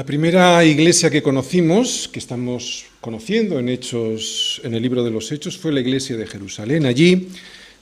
[0.00, 5.30] La primera iglesia que conocimos, que estamos conociendo en Hechos, en el libro de los
[5.30, 6.86] Hechos, fue la iglesia de Jerusalén.
[6.86, 7.28] Allí,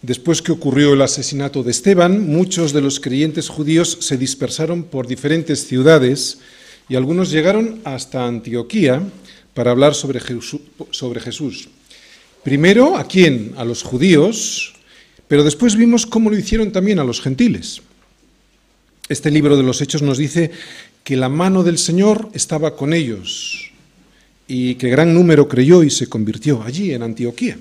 [0.02, 5.06] después que ocurrió el asesinato de Esteban, muchos de los creyentes judíos se dispersaron por
[5.06, 6.40] diferentes ciudades
[6.88, 9.00] y algunos llegaron hasta Antioquía
[9.54, 11.68] para hablar sobre Jesús.
[12.42, 13.52] Primero, ¿a quién?
[13.56, 14.74] A los judíos,
[15.28, 17.80] pero después vimos cómo lo hicieron también a los gentiles.
[19.08, 20.50] Este libro de los Hechos nos dice
[21.08, 23.70] que la mano del Señor estaba con ellos
[24.46, 27.56] y que gran número creyó y se convirtió allí en Antioquía.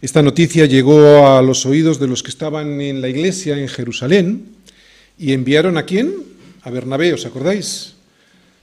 [0.00, 4.46] Esta noticia llegó a los oídos de los que estaban en la iglesia en Jerusalén
[5.18, 6.10] y enviaron a quién?
[6.62, 7.96] A Bernabé, ¿os acordáis?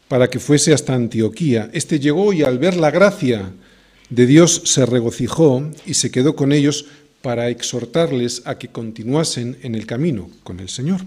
[0.08, 1.70] Para que fuese hasta Antioquía.
[1.72, 3.52] Este llegó y al ver la gracia
[4.10, 6.88] de Dios se regocijó y se quedó con ellos
[7.22, 11.02] para exhortarles a que continuasen en el camino con el Señor.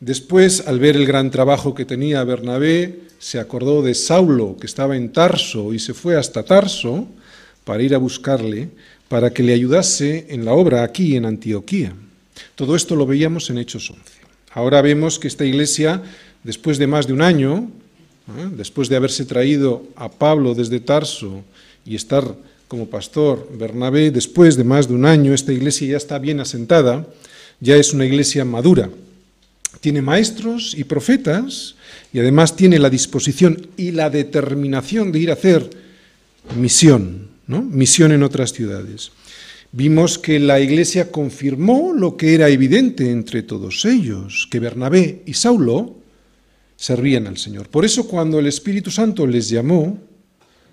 [0.00, 4.96] Después, al ver el gran trabajo que tenía Bernabé, se acordó de Saulo, que estaba
[4.96, 7.08] en Tarso, y se fue hasta Tarso
[7.64, 8.68] para ir a buscarle,
[9.08, 11.94] para que le ayudase en la obra aquí en Antioquía.
[12.54, 14.02] Todo esto lo veíamos en Hechos 11.
[14.52, 16.00] Ahora vemos que esta iglesia,
[16.44, 17.68] después de más de un año,
[18.28, 18.48] ¿eh?
[18.52, 21.42] después de haberse traído a Pablo desde Tarso
[21.84, 22.36] y estar
[22.68, 27.06] como pastor Bernabé, después de más de un año, esta iglesia ya está bien asentada,
[27.60, 28.90] ya es una iglesia madura
[29.80, 31.76] tiene maestros y profetas
[32.12, 35.68] y además tiene la disposición y la determinación de ir a hacer
[36.56, 37.62] misión, ¿no?
[37.62, 39.12] misión en otras ciudades.
[39.70, 45.34] Vimos que la iglesia confirmó lo que era evidente entre todos ellos, que Bernabé y
[45.34, 45.98] Saulo
[46.76, 47.68] servían al Señor.
[47.68, 49.98] Por eso cuando el Espíritu Santo les llamó,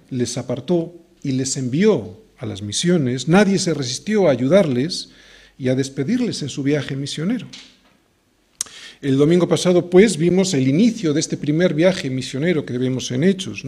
[0.09, 5.09] les apartó y les envió a las misiones, nadie se resistió a ayudarles
[5.57, 7.47] y a despedirles en su viaje misionero.
[9.06, 13.24] El domingo pasado, pues, vimos el inicio de este primer viaje misionero que vemos en
[13.24, 13.64] Hechos.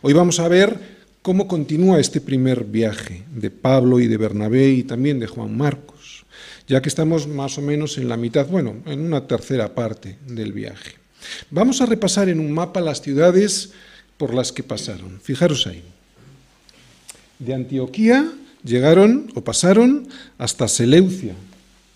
[0.00, 0.78] Hoy vamos a ver
[1.22, 6.24] cómo continúa este primer viaje de Pablo y de Bernabé y también de Juan Marcos,
[6.68, 10.52] ya que estamos más o menos en la mitad, bueno, en una tercera parte del
[10.52, 10.92] viaje.
[11.50, 13.72] Vamos a repasar en un mapa las ciudades
[14.16, 15.18] por las que pasaron.
[15.20, 15.82] Fijaros ahí.
[17.40, 18.32] De Antioquía
[18.62, 20.06] llegaron o pasaron
[20.38, 21.34] hasta Seleucia,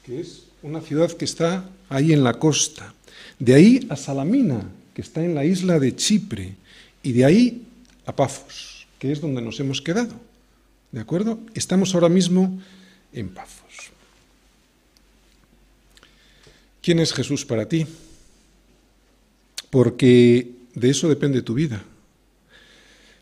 [0.05, 2.95] que es una ciudad que está ahí en la costa.
[3.39, 4.65] De ahí a Salamina,
[4.95, 6.55] que está en la isla de Chipre.
[7.03, 7.67] Y de ahí
[8.07, 10.15] a Pafos, que es donde nos hemos quedado.
[10.93, 11.39] ¿De acuerdo?
[11.55, 12.61] Estamos ahora mismo
[13.13, 13.91] en Pafos.
[16.83, 17.87] ¿Quién es Jesús para ti?
[19.69, 21.85] Porque de eso depende tu vida.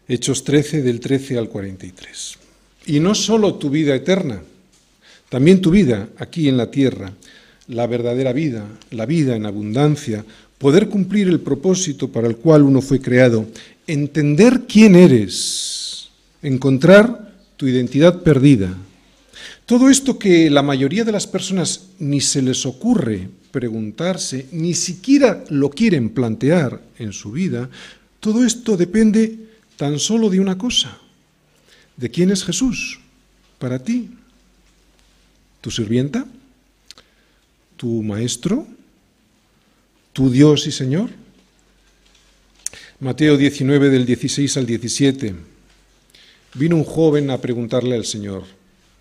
[0.07, 2.39] Hechos 13 del 13 al 43.
[2.87, 4.43] Y no solo tu vida eterna,
[5.29, 7.13] también tu vida aquí en la tierra,
[7.69, 10.25] la verdadera vida, la vida en abundancia,
[10.59, 13.47] poder cumplir el propósito para el cual uno fue creado,
[13.87, 16.09] entender quién eres,
[16.43, 18.75] encontrar tu identidad perdida.
[19.67, 25.45] Todo esto que la mayoría de las personas ni se les ocurre preguntarse, ni siquiera
[25.51, 27.69] lo quieren plantear en su vida,
[28.21, 29.39] todo esto depende
[29.77, 30.99] tan solo de una cosa,
[31.97, 33.01] de quién es Jesús
[33.59, 34.11] para ti,
[35.61, 36.27] tu sirvienta,
[37.79, 38.67] tu maestro,
[40.13, 41.09] tu Dios y Señor?
[43.01, 45.35] Mateo 19 del 16 al 17.
[46.55, 48.43] Vino un joven a preguntarle al Señor.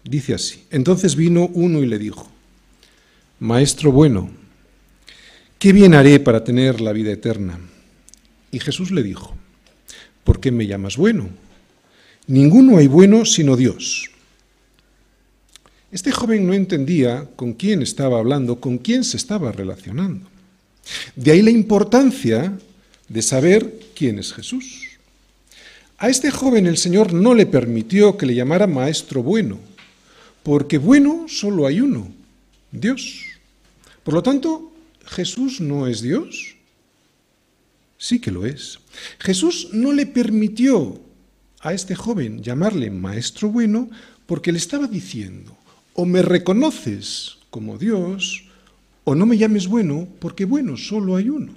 [0.04, 0.64] Dice así.
[0.70, 2.30] Entonces vino uno y le dijo,
[3.40, 4.30] Maestro bueno,
[5.58, 7.60] ¿qué bien haré para tener la vida eterna?
[8.52, 9.36] Y Jesús le dijo,
[10.24, 11.30] ¿por qué me llamas bueno?
[12.28, 14.12] Ninguno hay bueno sino Dios.
[15.92, 20.28] Este joven no entendía con quién estaba hablando, con quién se estaba relacionando.
[21.16, 22.58] De ahí la importancia
[23.08, 24.88] de saber quién es Jesús.
[25.98, 29.58] A este joven el Señor no le permitió que le llamara maestro bueno,
[30.44, 32.12] porque bueno solo hay uno,
[32.72, 33.24] Dios.
[34.04, 34.72] Por lo tanto,
[35.06, 36.56] Jesús no es Dios.
[37.98, 38.80] Sí que lo es.
[39.20, 41.00] Jesús no le permitió
[41.62, 43.90] a este joven llamarle maestro bueno
[44.26, 45.58] porque le estaba diciendo,
[46.00, 48.44] o me reconoces como Dios,
[49.04, 51.56] o no me llames bueno, porque bueno solo hay uno.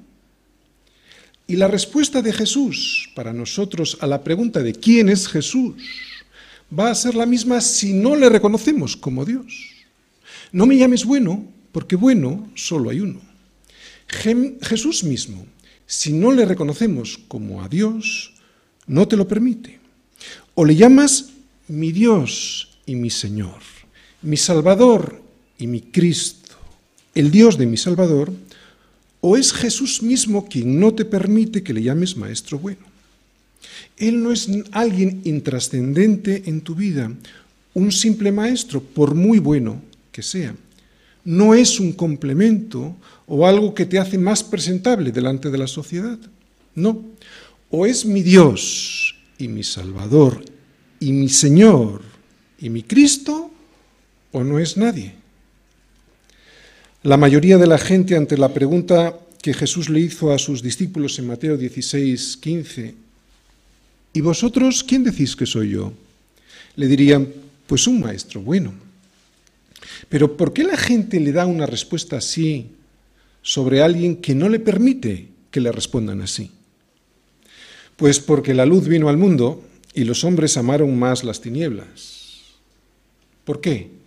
[1.47, 5.75] Y la respuesta de Jesús para nosotros a la pregunta de quién es Jesús
[6.73, 9.69] va a ser la misma si no le reconocemos como Dios.
[10.53, 13.21] No me llames bueno, porque bueno solo hay uno.
[14.63, 15.45] Jesús mismo,
[15.87, 18.33] si no le reconocemos como a Dios,
[18.87, 19.81] no te lo permite.
[20.55, 21.29] O le llamas
[21.69, 23.80] mi Dios y mi Señor
[24.23, 25.21] mi Salvador
[25.59, 26.57] y mi Cristo,
[27.15, 28.33] el Dios de mi Salvador,
[29.21, 32.81] ¿O es Jesús mismo quien no te permite que le llames maestro bueno?
[33.99, 37.13] Él no es alguien intrascendente en tu vida,
[37.75, 40.55] un simple maestro, por muy bueno que sea.
[41.23, 42.97] No es un complemento
[43.27, 46.19] o algo que te hace más presentable delante de la sociedad.
[46.75, 47.05] No.
[47.69, 50.43] O es mi Dios y mi Salvador
[50.99, 52.01] y mi Señor
[52.59, 53.50] y mi Cristo,
[54.33, 55.15] o no es nadie.
[57.03, 61.19] La mayoría de la gente ante la pregunta que Jesús le hizo a sus discípulos
[61.19, 62.95] en Mateo 16, 15,
[64.13, 65.93] ¿y vosotros quién decís que soy yo?
[66.77, 67.29] Le dirían,
[67.67, 68.75] pues un maestro bueno.
[70.09, 72.73] Pero ¿por qué la gente le da una respuesta así
[73.43, 76.51] sobre alguien que no le permite que le respondan así?
[77.97, 79.63] Pues porque la luz vino al mundo
[79.95, 82.41] y los hombres amaron más las tinieblas.
[83.45, 84.00] ¿Por qué?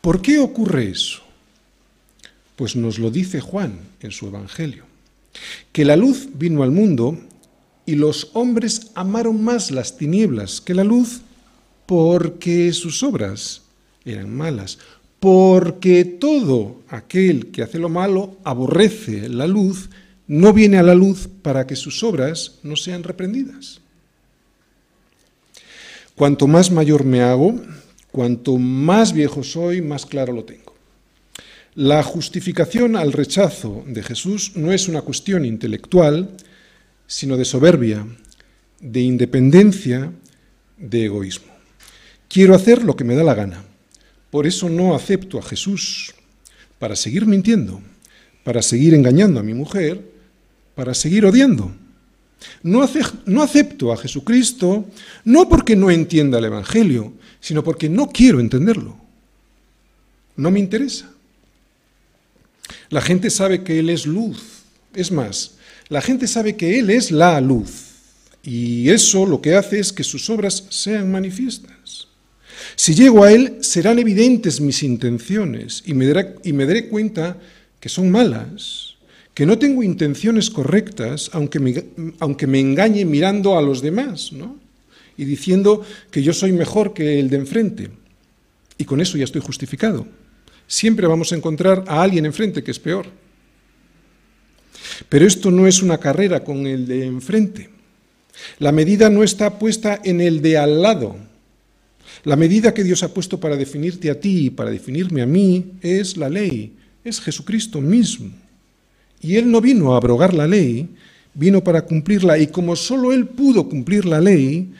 [0.00, 1.22] ¿Por qué ocurre eso?
[2.56, 4.84] Pues nos lo dice Juan en su Evangelio,
[5.72, 7.18] que la luz vino al mundo
[7.86, 11.22] y los hombres amaron más las tinieblas que la luz
[11.86, 13.62] porque sus obras
[14.04, 14.78] eran malas,
[15.20, 19.90] porque todo aquel que hace lo malo aborrece la luz,
[20.26, 23.80] no viene a la luz para que sus obras no sean reprendidas.
[26.14, 27.60] Cuanto más mayor me hago,
[28.14, 30.72] cuanto más viejo soy, más claro lo tengo.
[31.74, 36.30] La justificación al rechazo de Jesús no es una cuestión intelectual,
[37.08, 38.06] sino de soberbia,
[38.80, 40.12] de independencia,
[40.78, 41.52] de egoísmo.
[42.28, 43.64] Quiero hacer lo que me da la gana.
[44.30, 46.14] Por eso no acepto a Jesús
[46.78, 47.82] para seguir mintiendo,
[48.44, 50.00] para seguir engañando a mi mujer,
[50.76, 51.74] para seguir odiando.
[52.62, 54.86] No, acepto a Jesucristo
[55.24, 58.96] no porque no entienda el Evangelio, sino porque no quiero entenderlo.
[60.36, 61.10] No me interesa.
[62.88, 64.42] La gente sabe que Él es luz.
[64.94, 65.56] Es más,
[65.88, 67.70] la gente sabe que Él es la luz.
[68.42, 72.08] Y eso lo que hace es que sus obras sean manifiestas.
[72.76, 77.38] Si llego a Él, serán evidentes mis intenciones y me daré, y me daré cuenta
[77.80, 78.83] que son malas
[79.34, 81.84] que no tengo intenciones correctas, aunque me,
[82.20, 84.56] aunque me engañe mirando a los demás, ¿no?
[85.16, 87.90] Y diciendo que yo soy mejor que el de enfrente.
[88.78, 90.06] Y con eso ya estoy justificado.
[90.66, 93.06] Siempre vamos a encontrar a alguien enfrente que es peor.
[95.08, 97.70] Pero esto no es una carrera con el de enfrente.
[98.58, 101.16] La medida no está puesta en el de al lado.
[102.24, 105.72] La medida que Dios ha puesto para definirte a ti y para definirme a mí
[105.80, 108.43] es la ley, es Jesucristo mismo.
[109.24, 110.86] Y Él no vino a abrogar la ley,
[111.32, 112.36] vino para cumplirla.
[112.36, 114.70] Y como solo Él pudo cumplir la ley,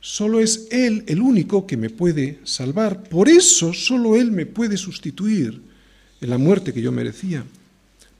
[0.00, 3.02] solo es Él el único que me puede salvar.
[3.02, 5.60] Por eso solo Él me puede sustituir
[6.18, 7.44] en la muerte que yo merecía.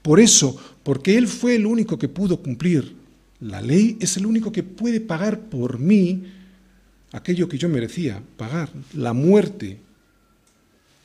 [0.03, 2.93] Por eso, porque Él fue el único que pudo cumplir
[3.39, 6.25] la ley, es el único que puede pagar por mí
[7.11, 9.79] aquello que yo merecía pagar, la muerte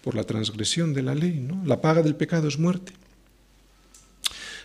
[0.02, 1.40] por la transgresión de la ley.
[1.40, 1.64] ¿no?
[1.64, 2.92] La paga del pecado es muerte.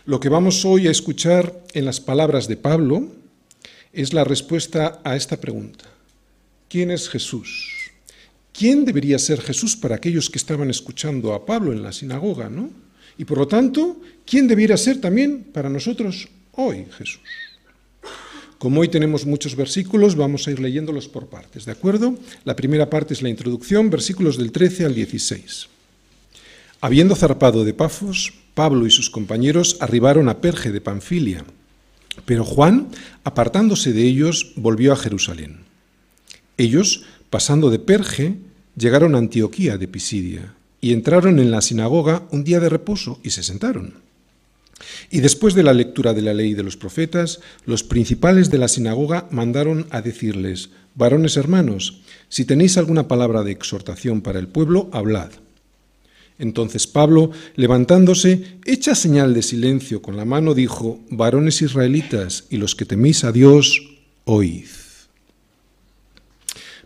[0.04, 3.06] Lo que vamos hoy a escuchar en las palabras de Pablo
[3.92, 5.84] es la respuesta a esta pregunta.
[6.68, 7.70] ¿Quién es Jesús?
[8.52, 12.70] ¿Quién debería ser Jesús para aquellos que estaban escuchando a Pablo en la sinagoga, no?
[13.16, 17.20] Y por lo tanto, ¿quién debiera ser también para nosotros hoy Jesús?
[18.58, 22.18] Como hoy tenemos muchos versículos, vamos a ir leyéndolos por partes, ¿de acuerdo?
[22.44, 25.68] La primera parte es la introducción, versículos del 13 al 16.
[26.84, 31.44] Habiendo zarpado de Pafos, Pablo y sus compañeros arribaron a Perge de Panfilia,
[32.24, 32.88] pero Juan,
[33.22, 35.60] apartándose de ellos, volvió a Jerusalén.
[36.58, 38.34] Ellos, pasando de Perge,
[38.76, 43.30] llegaron a Antioquía de Pisidia y entraron en la sinagoga un día de reposo y
[43.30, 43.94] se sentaron.
[45.08, 48.66] Y después de la lectura de la ley de los profetas, los principales de la
[48.66, 54.90] sinagoga mandaron a decirles, varones hermanos, si tenéis alguna palabra de exhortación para el pueblo,
[54.92, 55.30] hablad.
[56.42, 62.74] Entonces Pablo, levantándose, hecha señal de silencio con la mano, dijo, varones israelitas y los
[62.74, 63.80] que teméis a Dios,
[64.24, 64.66] oíd.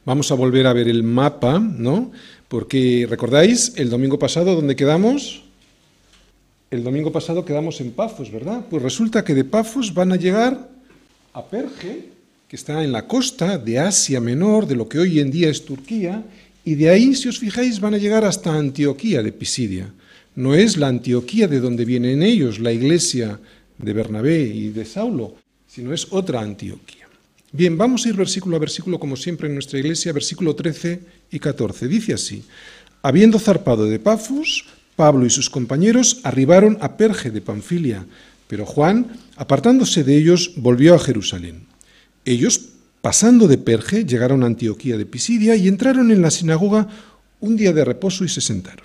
[0.05, 2.13] Vamos a volver a ver el mapa, ¿no?
[2.49, 5.43] Porque, ¿recordáis el domingo pasado dónde quedamos?
[6.71, 8.67] El domingo pasado quedamos en Pafos, ¿verdad?
[8.69, 10.69] Pues resulta que de Pafos van a llegar
[11.33, 12.11] a Perge,
[12.47, 15.65] que está en la costa de Asia Menor, de lo que hoy en día es
[15.65, 16.27] Turquía,
[16.67, 19.95] y de ahí, si os fijáis, van a llegar hasta Antioquía de Pisidia.
[20.35, 23.39] No es la Antioquía de donde vienen ellos, la iglesia
[23.79, 25.37] de Bernabé y de Saulo,
[25.69, 27.07] sino es otra Antioquía.
[27.53, 31.39] Bien, vamos a ir versículo a versículo, como siempre en nuestra iglesia, versículo 13 y
[31.39, 31.87] 14.
[31.87, 32.43] Dice así,
[33.01, 34.65] habiendo zarpado de Pafos,
[34.97, 38.07] Pablo y sus compañeros arribaron a Perge de Panfilia,
[38.49, 39.07] pero Juan,
[39.37, 41.63] apartándose de ellos, volvió a Jerusalén.
[42.25, 42.71] Ellos,
[43.07, 46.89] pasando de Perge, llegaron a Antioquía de Pisidia y entraron en la sinagoga
[47.39, 48.85] un día de reposo y se sentaron.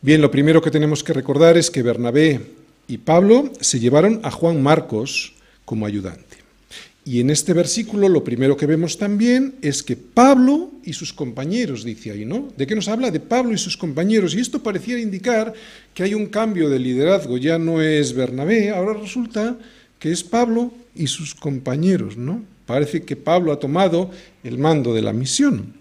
[0.00, 2.40] Bien, lo primero que tenemos que recordar es que Bernabé
[2.88, 5.34] y Pablo se llevaron a Juan Marcos
[5.66, 6.38] como ayudante.
[7.04, 11.84] Y en este versículo lo primero que vemos también es que Pablo y sus compañeros,
[11.84, 12.48] dice ahí, ¿no?
[12.56, 13.10] ¿De qué nos habla?
[13.10, 14.34] De Pablo y sus compañeros.
[14.34, 15.52] Y esto pareciera indicar
[15.92, 17.36] que hay un cambio de liderazgo.
[17.36, 19.58] Ya no es Bernabé, ahora resulta
[19.98, 22.53] que es Pablo y sus compañeros, ¿no?
[22.66, 24.10] Parece que Pablo ha tomado
[24.42, 25.74] el mando de la misión.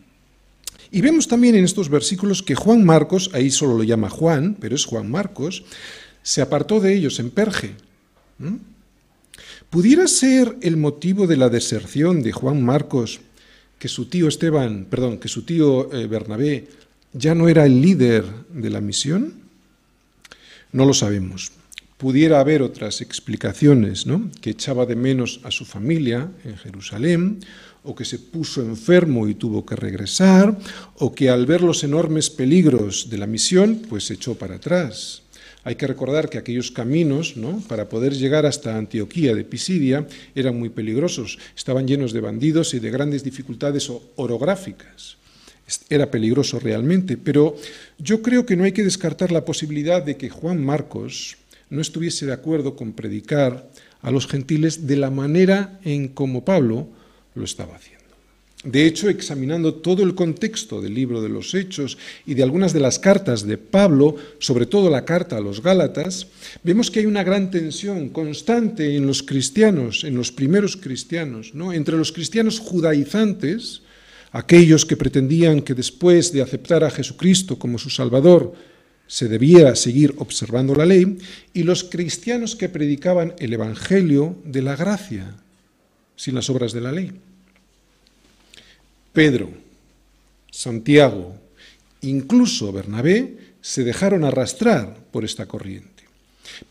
[0.91, 4.75] Y vemos también en estos versículos que Juan Marcos, ahí solo lo llama Juan, pero
[4.75, 5.63] es Juan Marcos,
[6.21, 7.75] se apartó de ellos en Perge.
[9.69, 13.21] ¿Pudiera ser el motivo de la deserción de Juan Marcos
[13.79, 16.67] que su tío Esteban, perdón, que su tío eh, Bernabé
[17.11, 19.33] ya no era el líder de la misión?
[20.71, 21.51] No lo sabemos.
[22.03, 24.29] Pudiera haber otras explicaciones, ¿no?
[24.41, 27.39] Que echaba de menos a su familia en Jerusalén,
[27.81, 30.59] o que se puso enfermo y tuvo que regresar,
[30.95, 35.21] o que al ver los enormes peligros de la misión, pues se echó para atrás.
[35.63, 37.63] Hay que recordar que aquellos caminos, ¿no?
[37.69, 40.05] para poder llegar hasta Antioquía de Pisidia,
[40.35, 45.15] eran muy peligrosos, estaban llenos de bandidos y de grandes dificultades orográficas.
[45.89, 47.55] Era peligroso realmente, pero
[47.97, 51.37] yo creo que no hay que descartar la posibilidad de que Juan Marcos
[51.73, 53.67] no estuviese de acuerdo con predicar
[54.01, 56.87] a los gentiles de la manera en como Pablo
[57.33, 58.03] lo estaba haciendo.
[58.63, 62.79] De hecho, examinando todo el contexto del libro de los Hechos y de algunas de
[62.79, 66.27] las cartas de Pablo, sobre todo la carta a los Gálatas,
[66.63, 71.73] vemos que hay una gran tensión constante en los cristianos, en los primeros cristianos, ¿no?
[71.73, 73.81] entre los cristianos judaizantes,
[74.31, 78.53] aquellos que pretendían que después de aceptar a Jesucristo como su Salvador,
[79.13, 81.19] se debía seguir observando la ley,
[81.53, 85.35] y los cristianos que predicaban el Evangelio de la gracia,
[86.15, 87.11] sin las obras de la ley.
[89.13, 89.51] Pedro,
[90.49, 91.35] Santiago,
[92.01, 96.05] incluso Bernabé se dejaron arrastrar por esta corriente.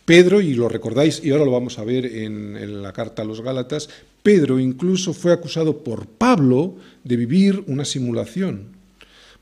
[0.05, 3.25] Pedro, y lo recordáis, y ahora lo vamos a ver en, en, la carta a
[3.25, 3.89] los Gálatas,
[4.25, 8.82] Pedro incluso fue acusado por Pablo de vivir una simulación.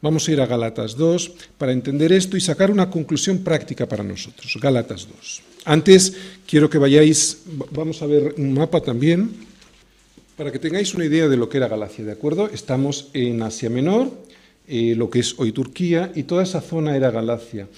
[0.02, 4.02] Vamos a ir a Gálatas 2 para entender esto y sacar una conclusión práctica para
[4.02, 4.57] nosotros.
[4.61, 5.42] Gálatas 2.
[5.66, 6.16] Antes
[6.47, 9.30] quiero que vayáis, vamos a ver un mapa también.
[10.38, 12.49] Para que tengáis una idea de lo que era Galacia, ¿de acuerdo?
[12.49, 14.11] Estamos en Asia Menor,
[14.66, 17.69] eh, lo que es hoy Turquía, y toda esa zona era Galacia.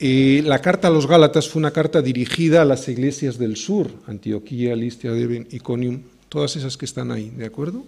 [0.00, 3.92] Eh, la carta a los Gálatas fue una carta dirigida a las iglesias del sur,
[4.08, 7.84] Antioquía, Listia, Deben, Iconium, todas esas que están ahí, ¿de acuerdo?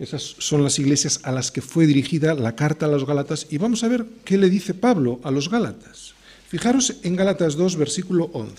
[0.00, 3.58] Esas son las iglesias a las que fue dirigida la carta a los Gálatas, y
[3.58, 6.14] vamos a ver qué le dice Pablo a los Gálatas.
[6.48, 8.54] Fijaros en Gálatas 2, versículo 11.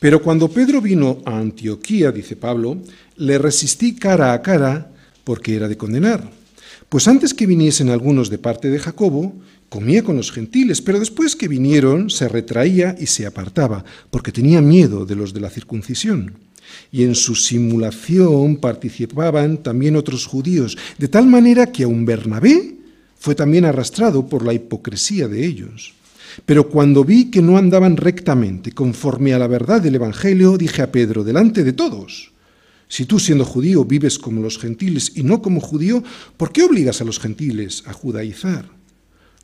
[0.00, 2.78] Pero cuando Pedro vino a Antioquía, dice Pablo,
[3.16, 4.90] le resistí cara a cara
[5.22, 6.28] porque era de condenar.
[6.88, 9.34] Pues antes que viniesen algunos de parte de Jacobo,
[9.68, 14.60] comía con los gentiles, pero después que vinieron se retraía y se apartaba, porque tenía
[14.60, 16.34] miedo de los de la circuncisión.
[16.92, 22.76] Y en su simulación participaban también otros judíos, de tal manera que aun Bernabé
[23.18, 25.94] fue también arrastrado por la hipocresía de ellos.
[26.46, 30.90] Pero cuando vi que no andaban rectamente conforme a la verdad del Evangelio, dije a
[30.92, 32.32] Pedro, delante de todos,
[32.88, 36.02] si tú siendo judío vives como los gentiles y no como judío,
[36.36, 38.68] ¿por qué obligas a los gentiles a judaizar?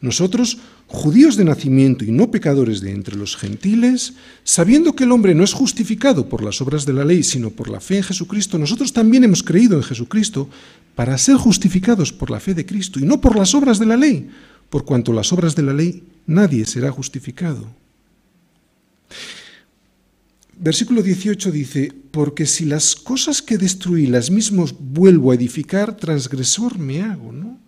[0.01, 4.15] Nosotros, judíos de nacimiento y no pecadores de entre los gentiles,
[4.45, 7.69] sabiendo que el hombre no es justificado por las obras de la ley, sino por
[7.69, 10.49] la fe en Jesucristo, nosotros también hemos creído en Jesucristo
[10.95, 13.97] para ser justificados por la fe de Cristo y no por las obras de la
[13.97, 14.31] ley,
[14.71, 17.69] por cuanto las obras de la ley nadie será justificado.
[20.57, 26.79] Versículo 18 dice, porque si las cosas que destruí las mismas vuelvo a edificar, transgresor
[26.79, 27.59] me hago, ¿no?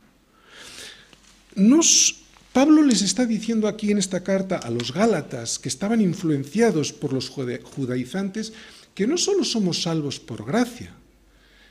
[1.57, 2.22] Nos,
[2.53, 7.13] Pablo les está diciendo aquí en esta carta a los Gálatas, que estaban influenciados por
[7.13, 8.53] los judaizantes,
[8.95, 10.93] que no solo somos salvos por gracia,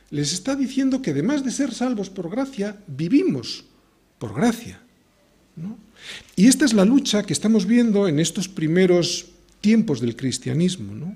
[0.10, 3.64] les está diciendo que además de ser salvos por gracia, vivimos
[4.20, 4.82] por gracia.
[6.36, 9.28] Y esta es la lucha que estamos viendo en estos primeros
[9.62, 11.16] tiempos del cristianismo.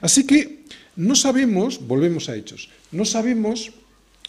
[0.00, 0.64] Así que
[0.96, 3.72] no sabemos, volvemos a hechos, no sabemos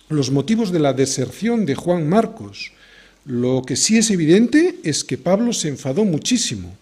[0.10, 2.72] los motivos de la deserción de Juan Marcos.
[3.28, 6.76] Lo que sí es evidente es que Pablo se enfadó muchísimo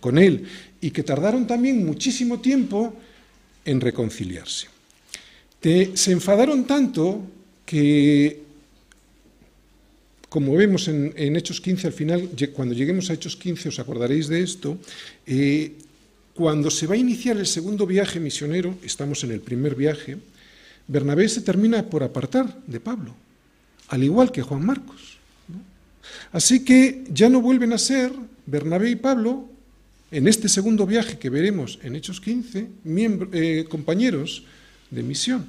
[0.00, 0.44] con él
[0.80, 2.94] y que tardaron también muchísimo tiempo
[3.64, 4.66] en reconciliarse.
[5.62, 7.22] se enfadaron tanto
[7.64, 8.42] que
[10.28, 14.40] como vemos en, Hechos 15, al final, cuando lleguemos a Hechos 15, os acordaréis de
[14.40, 14.78] esto,
[15.26, 15.76] eh,
[16.32, 20.16] cuando se va a iniciar el segundo viaje misionero, estamos en el primer viaje,
[20.88, 23.14] Bernabé se termina por apartar de Pablo,
[23.88, 25.11] al igual que Juan Marcos.
[26.32, 28.12] Así que ya no vuelven a ser
[28.46, 29.48] Bernabé y Pablo,
[30.10, 32.68] en este segundo viaje que veremos en Hechos 15,
[33.32, 34.44] eh, compañeros
[34.90, 35.46] de misión.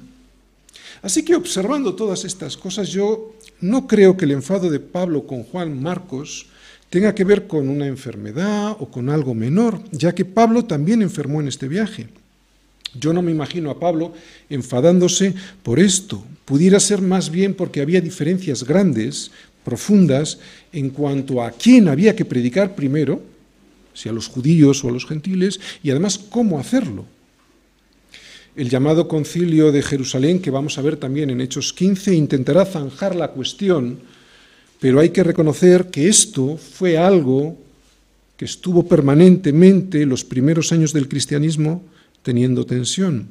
[1.02, 5.42] Así que observando todas estas cosas, yo no creo que el enfado de Pablo con
[5.42, 6.46] Juan Marcos
[6.88, 11.40] tenga que ver con una enfermedad o con algo menor, ya que Pablo también enfermó
[11.40, 12.08] en este viaje.
[12.98, 14.12] Yo no me imagino a Pablo
[14.48, 16.24] enfadándose por esto.
[16.44, 19.30] Pudiera ser más bien porque había diferencias grandes,
[19.64, 20.38] profundas,
[20.72, 23.22] en cuanto a quién había que predicar primero,
[23.94, 27.06] si a los judíos o a los gentiles, y además cómo hacerlo.
[28.56, 33.16] El llamado concilio de Jerusalén, que vamos a ver también en Hechos 15, intentará zanjar
[33.16, 33.98] la cuestión,
[34.78, 37.56] pero hay que reconocer que esto fue algo
[38.36, 41.82] que estuvo permanentemente los primeros años del cristianismo
[42.22, 43.28] teniendo tensión.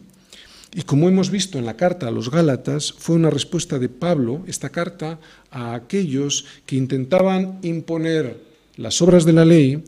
[0.75, 4.43] Y como hemos visto en la carta a los Gálatas, fue una respuesta de Pablo,
[4.47, 5.19] esta carta,
[5.51, 8.37] a aquellos que intentaban imponer
[8.77, 9.83] las obras de la ley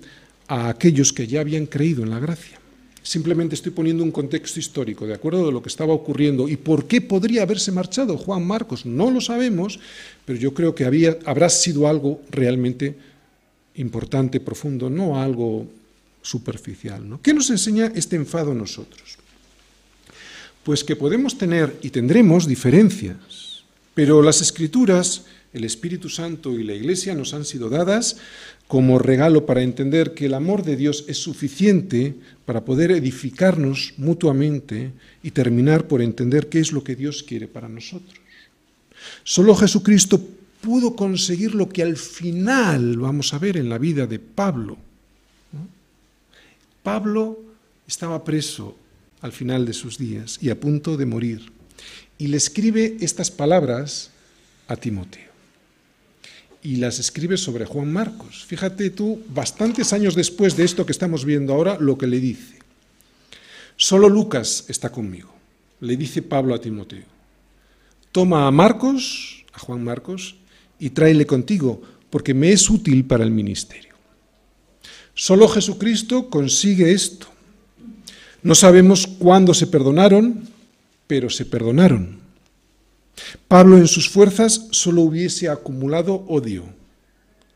[0.47, 2.59] a aquellos que ya habían creído en la gracia.
[3.01, 6.85] Simplemente estoy poniendo un contexto histórico, de acuerdo de lo que estaba ocurriendo y por
[6.85, 8.85] qué podría haberse marchado Juan Marcos.
[8.85, 9.79] No lo sabemos,
[10.25, 12.95] pero yo creo que había, habrá sido algo realmente
[13.75, 15.67] importante, profundo, no algo
[16.21, 17.07] superficial.
[17.07, 17.21] ¿no?
[17.21, 19.17] ¿Qué nos enseña este enfado a nosotros?
[20.65, 23.61] Pues que podemos tener y tendremos diferencias,
[23.93, 28.17] pero las escrituras, el Espíritu Santo y la Iglesia nos han sido dadas
[28.67, 32.15] como regalo para entender que el amor de Dios es suficiente
[32.47, 34.91] para poder edificarnos mutuamente
[35.21, 38.19] y terminar por entender qué es lo que Dios quiere para nosotros.
[39.23, 40.19] Solo Jesucristo
[40.61, 44.77] pudo conseguir lo que al final vamos a ver en la vida de Pablo.
[46.81, 47.39] Pablo
[47.87, 48.75] estaba preso
[49.25, 51.51] al final de sus días y a punto de morir
[52.19, 54.11] y le escribe estas palabras
[54.67, 55.31] a Timoteo
[56.61, 58.45] y las escribe sobre Juan Marcos.
[58.45, 62.59] Fíjate tú, bastantes años después de esto que estamos viendo ahora, lo que le dice.
[63.77, 65.33] Solo Lucas está conmigo,
[65.79, 67.05] le dice Pablo a Timoteo.
[68.11, 70.35] Toma a Marcos, a Juan Marcos,
[70.79, 73.95] y tráele contigo, porque me es útil para el ministerio.
[75.15, 77.34] Solo Jesucristo consigue esto.
[78.45, 80.43] No sabemos cuándo se perdonaron,
[81.07, 82.19] pero se perdonaron.
[83.47, 86.63] Pablo en sus fuerzas solo hubiese acumulado odio,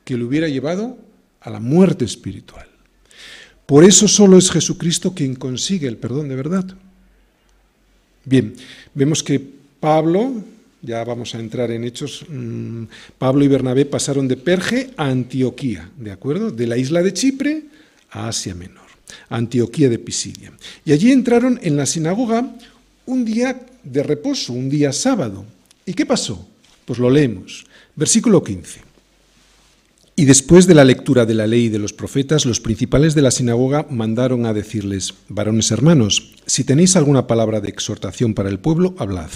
[0.04, 0.98] que le hubiera llevado
[1.42, 2.66] a la muerte espiritual.
[3.68, 6.66] Por eso solo es Jesucristo quien consigue el perdón de verdad.
[8.26, 8.56] Bien,
[8.96, 9.40] vemos que
[9.80, 10.44] Pablo,
[10.82, 12.86] ya vamos a entrar en hechos, mm,
[13.20, 16.50] Pablo y Bernabé pasaron de Perge a Antioquía, ¿de acuerdo?
[16.50, 17.66] De la isla de Chipre
[18.10, 18.89] a Asia Menor,
[19.30, 20.52] Antioquía de Pisidia.
[20.86, 22.56] Y allí entraron en la sinagoga
[23.06, 25.46] un día de reposo, un día sábado.
[25.86, 26.48] ¿Y qué pasó?
[26.86, 27.66] Pues lo leemos.
[27.96, 28.82] Versículo 15.
[30.16, 33.22] Y después de la lectura de la ley y de los profetas, los principales de
[33.22, 38.60] la sinagoga mandaron a decirles, varones hermanos, si tenéis alguna palabra de exhortación para el
[38.60, 39.30] pueblo, hablad.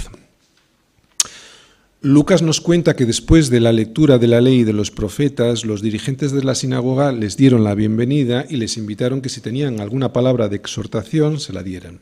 [2.06, 5.64] Lucas nos cuenta que después de la lectura de la ley y de los profetas,
[5.64, 9.80] los dirigentes de la sinagoga les dieron la bienvenida y les invitaron que si tenían
[9.80, 12.02] alguna palabra de exhortación se la dieran.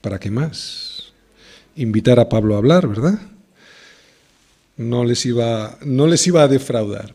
[0.00, 1.12] ¿Para qué más?
[1.76, 3.20] Invitar a Pablo a hablar, ¿verdad?
[4.76, 7.14] No les iba, no les iba a defraudar.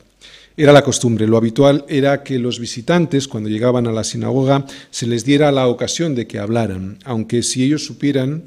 [0.56, 5.06] Era la costumbre, lo habitual era que los visitantes, cuando llegaban a la sinagoga, se
[5.06, 8.44] les diera la ocasión de que hablaran, aunque si ellos supieran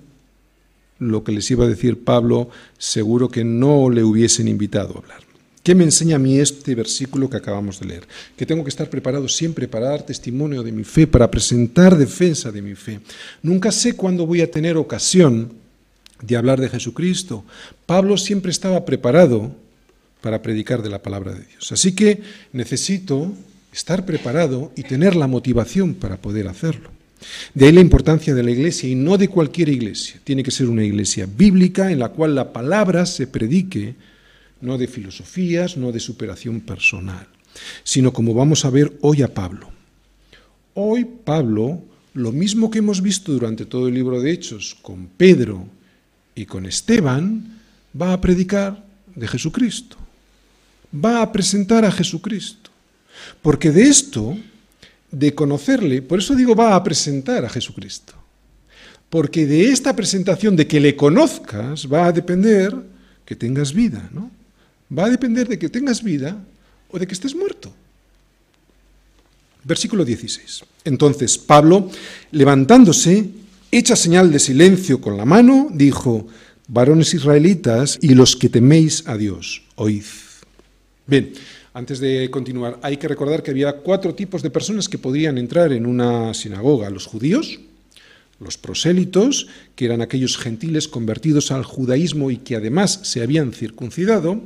[0.98, 5.24] lo que les iba a decir Pablo, seguro que no le hubiesen invitado a hablar.
[5.62, 8.06] ¿Qué me enseña a mí este versículo que acabamos de leer?
[8.36, 12.52] Que tengo que estar preparado siempre para dar testimonio de mi fe, para presentar defensa
[12.52, 13.00] de mi fe.
[13.42, 15.54] Nunca sé cuándo voy a tener ocasión
[16.20, 17.44] de hablar de Jesucristo.
[17.86, 19.56] Pablo siempre estaba preparado
[20.20, 21.72] para predicar de la palabra de Dios.
[21.72, 22.20] Así que
[22.52, 23.32] necesito
[23.72, 26.90] estar preparado y tener la motivación para poder hacerlo.
[27.54, 30.20] De ahí la importancia de la iglesia y no de cualquier iglesia.
[30.24, 33.94] Tiene que ser una iglesia bíblica en la cual la palabra se predique
[34.60, 37.28] no de filosofías, no de superación personal,
[37.84, 39.70] sino como vamos a ver hoy a Pablo.
[40.74, 41.82] Hoy Pablo,
[42.14, 45.68] lo mismo que hemos visto durante todo el libro de Hechos con Pedro
[46.34, 47.60] y con Esteban,
[48.00, 49.96] va a predicar de Jesucristo,
[50.92, 52.70] va a presentar a Jesucristo,
[53.42, 54.36] porque de esto,
[55.14, 58.14] de conocerle, por eso digo va a presentar a Jesucristo,
[59.08, 62.74] porque de esta presentación, de que le conozcas, va a depender
[63.24, 64.30] que tengas vida, ¿no?
[64.96, 66.36] va a depender de que tengas vida
[66.90, 67.72] o de que estés muerto.
[69.64, 70.64] Versículo 16.
[70.84, 71.90] Entonces Pablo,
[72.32, 73.30] levantándose,
[73.70, 76.28] hecha señal de silencio con la mano, dijo,
[76.68, 80.04] varones israelitas y los que teméis a Dios, oíd.
[81.06, 81.32] Bien,
[81.74, 85.72] antes de continuar, hay que recordar que había cuatro tipos de personas que podían entrar
[85.72, 86.88] en una sinagoga.
[86.88, 87.58] Los judíos,
[88.38, 94.40] los prosélitos, que eran aquellos gentiles convertidos al judaísmo y que además se habían circuncidado,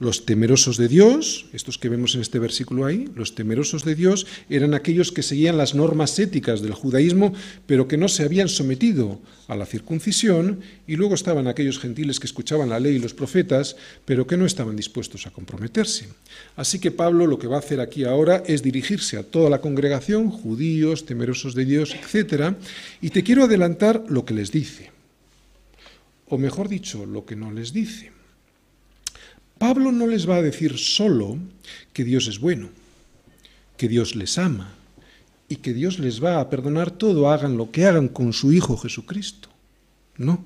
[0.00, 4.26] los temerosos de Dios, estos que vemos en este versículo ahí, los temerosos de Dios
[4.48, 7.34] eran aquellos que seguían las normas éticas del judaísmo,
[7.66, 12.26] pero que no se habían sometido a la circuncisión, y luego estaban aquellos gentiles que
[12.26, 16.08] escuchaban la ley y los profetas, pero que no estaban dispuestos a comprometerse.
[16.56, 19.60] Así que Pablo lo que va a hacer aquí ahora es dirigirse a toda la
[19.60, 22.54] congregación, judíos, temerosos de Dios, etc.,
[23.02, 24.92] y te quiero adelantar lo que les dice,
[26.26, 28.19] o mejor dicho, lo que no les dice.
[29.60, 31.36] Pablo no les va a decir solo
[31.92, 32.70] que Dios es bueno,
[33.76, 34.72] que Dios les ama
[35.50, 38.78] y que Dios les va a perdonar todo, hagan lo que hagan con su Hijo
[38.78, 39.50] Jesucristo.
[40.16, 40.42] No.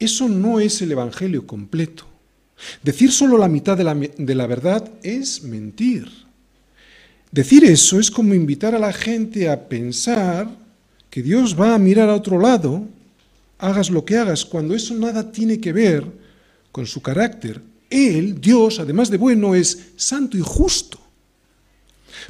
[0.00, 2.04] Eso no es el Evangelio completo.
[2.82, 6.10] Decir solo la mitad de la, de la, verdad es mentir.
[7.30, 10.48] Decir eso es como invitar a la gente a pensar
[11.10, 12.88] que Dios va a mirar a otro lado,
[13.58, 16.04] hagas lo que hagas, cuando eso nada tiene que ver
[16.72, 20.98] con su carácter, él, Dios, además de bueno, es santo y justo.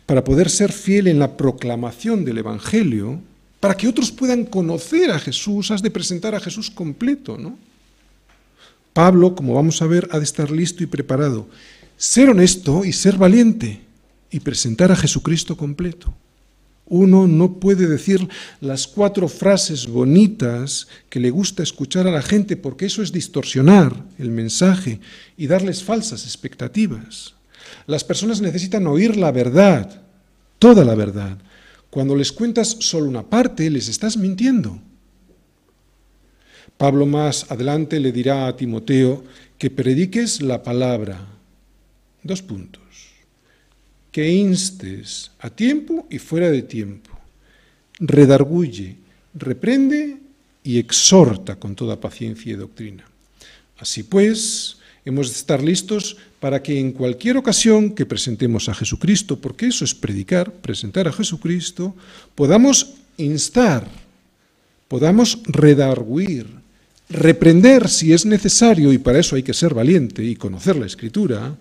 [0.06, 3.20] Para poder ser fiel en la proclamación del Evangelio,
[3.60, 7.58] para que otros puedan conocer a Jesús, has de presentar a Jesús completo, ¿no?
[8.92, 11.46] Pablo, como vamos a ver, ha de estar listo y preparado.
[11.96, 13.80] Ser honesto y ser valiente
[14.30, 16.12] y presentar a Jesucristo completo.
[16.90, 18.28] Uno no puede decir
[18.60, 23.94] las cuatro frases bonitas que le gusta escuchar a la gente porque eso es distorsionar
[24.18, 24.98] el mensaje
[25.36, 27.34] y darles falsas expectativas.
[27.86, 30.02] Las personas necesitan oír la verdad,
[30.58, 31.38] toda la verdad.
[31.90, 34.80] Cuando les cuentas solo una parte, les estás mintiendo.
[36.76, 39.22] Pablo más adelante le dirá a Timoteo
[39.58, 41.24] que prediques la palabra.
[42.24, 43.09] Dos puntos
[44.12, 47.10] que instes a tiempo y fuera de tiempo.
[47.98, 48.96] Redarguye,
[49.34, 50.18] reprende
[50.64, 53.04] y exhorta con toda paciencia y doctrina.
[53.78, 59.38] Así pues, hemos de estar listos para que en cualquier ocasión que presentemos a Jesucristo,
[59.40, 61.94] porque eso es predicar, presentar a Jesucristo,
[62.34, 63.86] podamos instar,
[64.88, 66.46] podamos redarguir,
[67.08, 71.56] reprender si es necesario, y para eso hay que ser valiente y conocer la Escritura,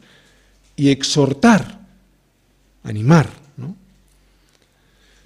[0.76, 1.79] y exhortar
[2.84, 3.30] animar.
[3.58, 3.76] ¿no?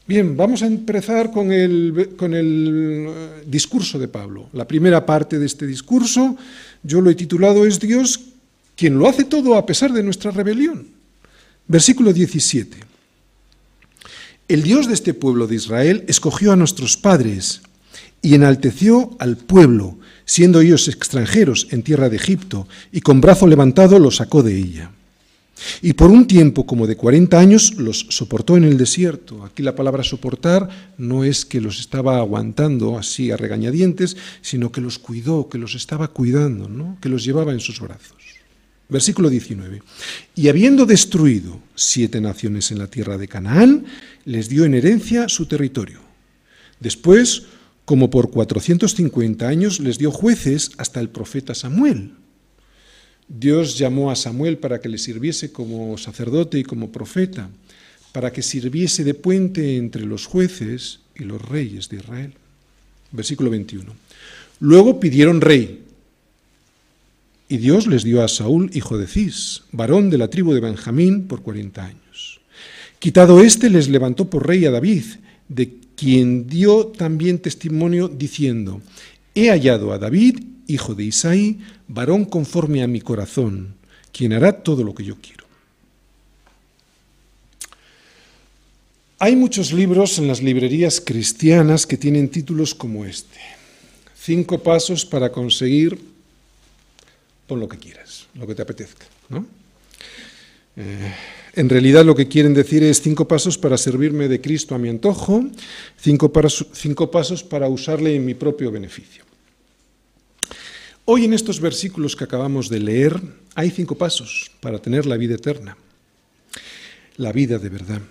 [0.05, 4.49] Bien, vamos a empezar con el, con el eh, discurso de Pablo.
[4.53, 6.35] La primera parte de este discurso
[6.83, 8.19] yo lo he titulado Es Dios
[8.75, 10.87] quien lo hace todo a pesar de nuestra rebelión.
[11.67, 12.77] Versículo 17.
[14.49, 17.61] El Dios de este pueblo de Israel escogió a nuestros padres
[18.21, 23.99] y enalteció al pueblo, siendo ellos extranjeros en tierra de Egipto, y con brazo levantado
[23.99, 24.91] los sacó de ella.
[25.81, 29.43] Y por un tiempo como de 40 años los soportó en el desierto.
[29.43, 34.81] Aquí la palabra soportar no es que los estaba aguantando así a regañadientes, sino que
[34.81, 36.97] los cuidó, que los estaba cuidando, ¿no?
[37.01, 38.17] que los llevaba en sus brazos.
[38.89, 39.81] Versículo 19.
[40.35, 43.85] Y habiendo destruido siete naciones en la tierra de Canaán,
[44.25, 45.99] les dio en herencia su territorio.
[46.79, 47.43] Después,
[47.85, 52.22] como por 450 años, les dio jueces hasta el profeta Samuel
[53.27, 57.49] Dios llamó a Samuel para que le sirviese como sacerdote y como profeta,
[58.11, 62.33] para que sirviese de puente entre los jueces y los reyes de Israel.
[63.11, 63.91] Versículo 21.
[64.59, 65.83] Luego pidieron rey,
[67.49, 71.27] y Dios les dio a Saúl, hijo de Cis, varón de la tribu de Benjamín,
[71.27, 72.39] por cuarenta años.
[72.99, 75.03] Quitado éste, les levantó por rey a David,
[75.49, 78.81] de quien dio también testimonio diciendo,
[79.35, 83.75] He hallado a David, hijo de Isaí, varón conforme a mi corazón,
[84.11, 85.43] quien hará todo lo que yo quiero.
[89.19, 93.39] Hay muchos libros en las librerías cristianas que tienen títulos como este.
[94.19, 95.97] Cinco pasos para conseguir,
[97.47, 99.05] pon lo que quieras, lo que te apetezca.
[100.75, 101.13] Eh,
[101.55, 104.89] en realidad lo que quieren decir es cinco pasos para servirme de Cristo a mi
[104.89, 105.45] antojo,
[105.97, 109.23] cinco pasos para usarle en mi propio beneficio.
[111.05, 113.19] Hoy en estos versículos que acabamos de leer
[113.55, 115.75] hay cinco pasos para tener la vida eterna,
[117.17, 118.01] la vida de verdad.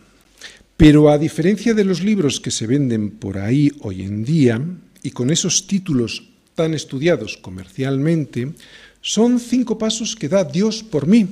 [0.76, 4.60] Pero a diferencia de los libros que se venden por ahí hoy en día
[5.02, 8.52] y con esos títulos tan estudiados comercialmente,
[9.00, 11.26] Son cinco pasos que da Dios por mí,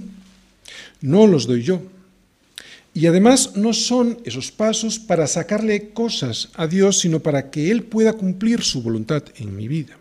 [1.03, 1.83] no los doy yo.
[2.95, 7.85] Y además no son esos pasos para sacarle cosas a Dios, sino para que Él
[7.85, 10.00] pueda cumplir su voluntad en mi vida.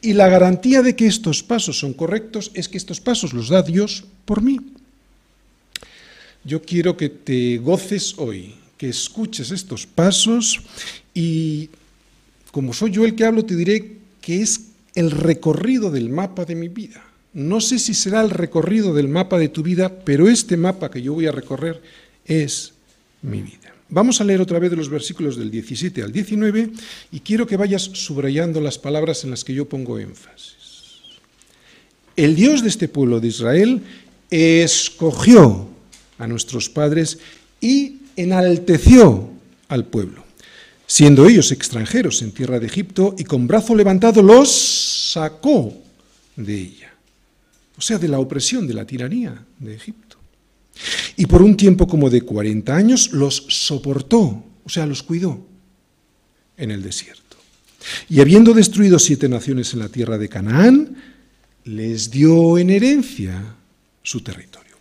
[0.00, 3.62] Y la garantía de que estos pasos son correctos es que estos pasos los da
[3.62, 4.60] Dios por mí.
[6.44, 10.60] Yo quiero que te goces hoy, que escuches estos pasos
[11.14, 11.70] y
[12.50, 16.54] como soy yo el que hablo, te diré que es el recorrido del mapa de
[16.54, 17.02] mi vida.
[17.32, 21.02] No sé si será el recorrido del mapa de tu vida, pero este mapa que
[21.02, 21.82] yo voy a recorrer
[22.24, 22.74] es
[23.22, 23.63] mi vida.
[23.94, 26.72] Vamos a leer otra vez de los versículos del 17 al 19
[27.12, 31.14] y quiero que vayas subrayando las palabras en las que yo pongo énfasis.
[32.16, 33.82] El Dios de este pueblo de Israel
[34.30, 35.68] escogió
[36.18, 37.20] a nuestros padres
[37.60, 39.30] y enalteció
[39.68, 40.24] al pueblo,
[40.88, 44.50] siendo ellos extranjeros en tierra de Egipto y con brazo levantado los
[45.12, 45.72] sacó
[46.34, 46.92] de ella,
[47.78, 50.03] o sea, de la opresión, de la tiranía de Egipto.
[51.16, 55.46] Y por un tiempo como de 40 años los soportó, o sea, los cuidó
[56.56, 57.36] en el desierto.
[58.08, 60.96] Y habiendo destruido siete naciones en la tierra de Canaán,
[61.64, 63.56] les dio en herencia
[64.02, 64.74] su territorio.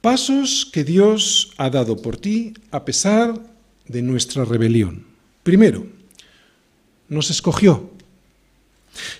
[0.00, 3.40] Pasos que Dios ha dado por ti a pesar
[3.88, 5.04] de nuestra rebelión.
[5.42, 5.86] Primero,
[7.08, 7.90] nos escogió.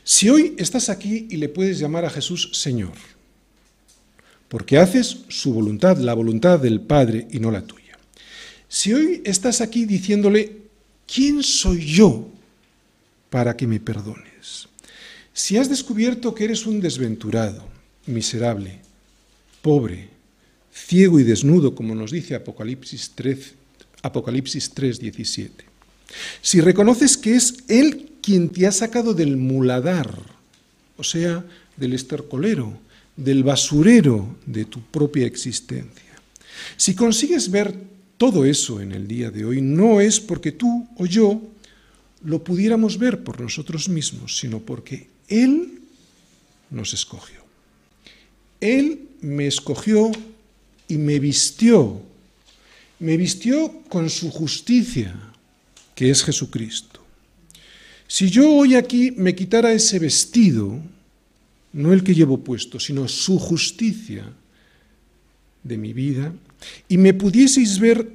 [0.04, 2.94] Si hoy estás aquí y le puedes llamar a Jesús Señor,
[4.48, 7.98] porque haces su voluntad, la voluntad del Padre y no la tuya.
[8.68, 10.58] Si hoy estás aquí diciéndole,
[11.06, 12.28] ¿quién soy yo
[13.30, 14.68] para que me perdones?
[15.32, 17.66] Si has descubierto que eres un desventurado,
[18.06, 18.80] miserable,
[19.62, 20.08] pobre,
[20.72, 23.54] ciego y desnudo, como nos dice Apocalipsis 3,
[24.02, 25.64] Apocalipsis 3 17.
[26.40, 30.10] Si reconoces que es Él quien te ha sacado del muladar,
[30.96, 31.44] o sea,
[31.76, 32.78] del estercolero,
[33.16, 36.14] del basurero de tu propia existencia.
[36.76, 37.74] Si consigues ver
[38.16, 41.40] todo eso en el día de hoy, no es porque tú o yo
[42.24, 45.80] lo pudiéramos ver por nosotros mismos, sino porque Él
[46.70, 47.40] nos escogió.
[48.60, 50.10] Él me escogió
[50.88, 52.00] y me vistió.
[52.98, 55.14] Me vistió con su justicia,
[55.94, 57.00] que es Jesucristo.
[58.08, 60.80] Si yo hoy aquí me quitara ese vestido,
[61.76, 64.24] no el que llevo puesto, sino su justicia
[65.62, 66.32] de mi vida,
[66.88, 68.08] y me pudieseis ver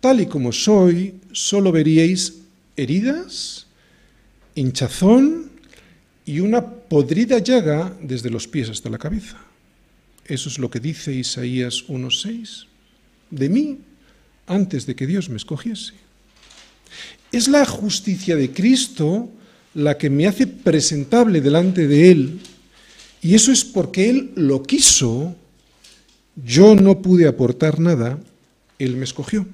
[0.00, 2.40] tal y como soy, solo veríais
[2.74, 3.66] heridas,
[4.54, 5.50] hinchazón
[6.24, 9.36] y una podrida llaga desde los pies hasta la cabeza.
[10.24, 12.66] Eso es lo que dice Isaías 1.6
[13.30, 13.78] de mí
[14.46, 15.92] antes de que Dios me escogiese.
[17.30, 19.28] Es la justicia de Cristo
[19.74, 22.40] la que me hace presentable delante de Él
[23.22, 25.36] y eso es porque Él lo quiso,
[26.44, 28.18] yo no pude aportar nada,
[28.80, 29.46] Él me escogió.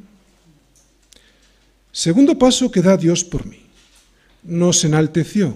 [1.92, 3.60] Segundo paso que da Dios por mí.
[4.42, 5.54] Nos enalteció.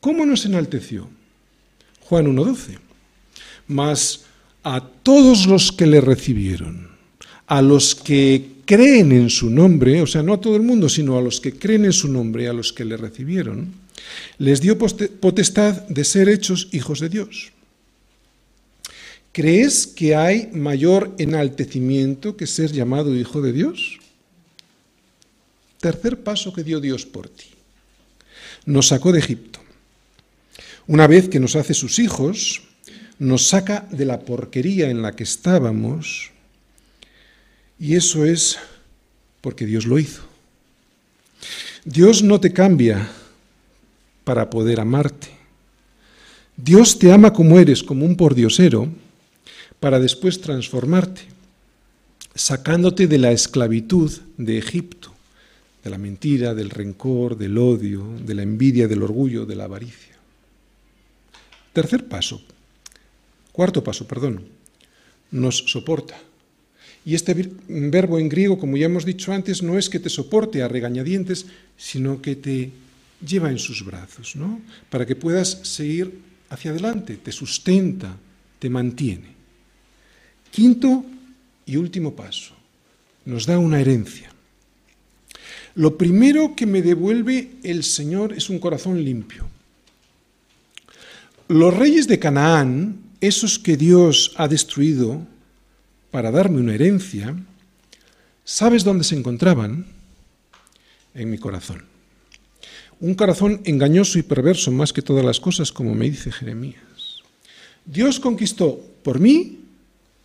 [0.00, 1.08] ¿Cómo nos enalteció?
[2.02, 2.78] Juan 1.12.
[3.66, 4.24] Mas
[4.62, 6.88] a todos los que le recibieron,
[7.46, 11.18] a los que creen en su nombre, o sea, no a todo el mundo, sino
[11.18, 13.72] a los que creen en su nombre, a los que le recibieron,
[14.38, 17.52] les dio potestad de ser hechos hijos de Dios.
[19.32, 23.98] ¿Crees que hay mayor enaltecimiento que ser llamado hijo de Dios?
[25.80, 27.46] Tercer paso que dio Dios por ti.
[28.64, 29.60] Nos sacó de Egipto.
[30.86, 32.62] Una vez que nos hace sus hijos,
[33.18, 36.30] nos saca de la porquería en la que estábamos,
[37.78, 38.58] y eso es
[39.40, 40.22] porque Dios lo hizo.
[41.84, 43.10] Dios no te cambia
[44.24, 45.28] para poder amarte.
[46.56, 48.88] Dios te ama como eres, como un pordiosero,
[49.80, 51.22] para después transformarte,
[52.34, 55.12] sacándote de la esclavitud de Egipto,
[55.82, 60.14] de la mentira, del rencor, del odio, de la envidia, del orgullo, de la avaricia.
[61.72, 62.40] Tercer paso,
[63.52, 64.46] cuarto paso, perdón,
[65.30, 66.16] nos soporta.
[67.04, 67.34] Y este
[67.68, 71.46] verbo en griego, como ya hemos dicho antes, no es que te soporte a regañadientes,
[71.76, 72.70] sino que te
[73.20, 74.60] lleva en sus brazos, ¿no?
[74.90, 78.16] Para que puedas seguir hacia adelante, te sustenta,
[78.58, 79.34] te mantiene.
[80.50, 81.04] Quinto
[81.66, 82.54] y último paso,
[83.24, 84.30] nos da una herencia.
[85.74, 89.48] Lo primero que me devuelve el Señor es un corazón limpio.
[91.48, 95.26] Los reyes de Canaán, esos que Dios ha destruido
[96.10, 97.36] para darme una herencia,
[98.44, 99.86] ¿sabes dónde se encontraban?
[101.14, 101.93] En mi corazón.
[103.00, 107.22] Un corazón engañoso y perverso más que todas las cosas, como me dice Jeremías.
[107.84, 109.60] Dios conquistó por mí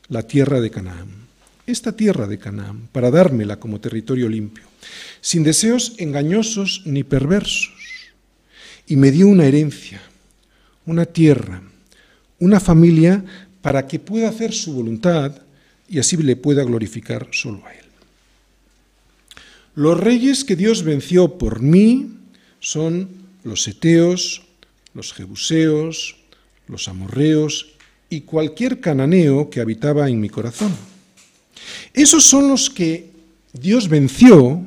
[0.08, 1.10] la tierra de Canaán,
[1.68, 4.64] esta tierra de Canaán, para dármela como territorio limpio,
[5.22, 7.74] sin deseos engañosos ni perversos.
[8.88, 10.02] Y me dio una herencia,
[10.86, 11.62] una tierra,
[12.40, 13.24] una familia
[13.62, 15.42] para que pueda hacer su voluntad
[15.88, 17.86] y así le pueda glorificar solo a Él.
[19.76, 22.19] Los reyes que Dios venció por mí
[22.60, 23.10] son
[23.43, 24.41] los eteos,
[24.93, 26.17] los jebuseos,
[26.67, 27.67] los amorreos
[28.10, 30.72] y cualquier cananeo que habitaba en mi corazón.
[31.93, 33.10] Esos son los que
[33.54, 34.65] Dios venció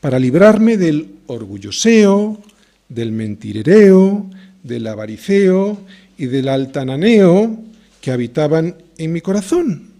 [0.00, 2.42] para librarme del orgulloseo,
[2.88, 4.30] del mentirereo,
[4.62, 5.78] del avariceo
[6.18, 7.58] y del altananeo
[8.00, 9.90] que habitaban en mi corazón.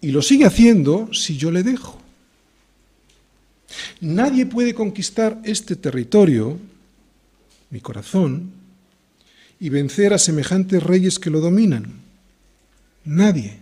[0.00, 2.03] Y lo sigue haciendo si yo le dejo.
[4.04, 6.58] Nadie puede conquistar este territorio,
[7.70, 8.50] mi corazón,
[9.58, 11.86] y vencer a semejantes reyes que lo dominan.
[13.06, 13.60] Nadie.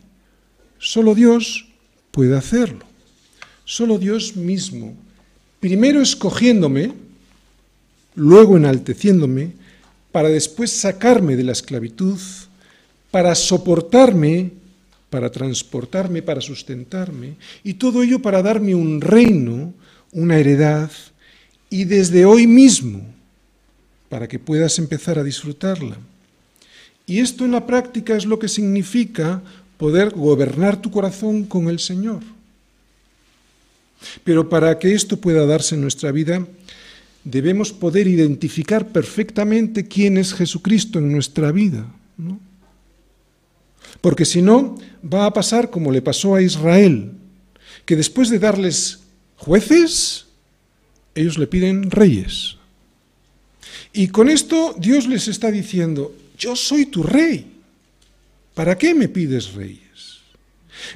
[0.81, 1.69] Solo Dios
[2.11, 2.85] puede hacerlo.
[3.65, 4.97] Solo Dios mismo,
[5.61, 6.93] primero escogiéndome,
[8.17, 9.53] luego enalteciéndome,
[10.11, 12.19] para después sacarme de la esclavitud,
[13.13, 14.51] para soportarme,
[15.09, 19.73] para transportarme, para sustentarme, y todo ello para darme un reino,
[20.13, 20.91] una heredad,
[21.71, 23.03] y desde hoy mismo,
[24.09, 25.97] para que puedas empezar a disfrutarla.
[27.07, 29.43] Y esto en la práctica es lo que significa
[29.79, 32.21] poder gobernar tu corazón con el Señor.
[34.23, 36.47] Pero para que esto pueda darse en nuestra vida,
[37.25, 41.87] debemos poder identificar perfectamente quién es Jesucristo en nuestra vida.
[44.01, 47.13] Porque si no, va a pasar como le pasó a Israel,
[47.85, 49.02] que después de darles
[49.43, 50.27] jueces,
[51.17, 52.57] ellos le piden reyes.
[53.93, 57.47] Y con esto Dios les está diciendo, yo soy tu rey.
[58.55, 60.21] ¿Para qué me pides reyes?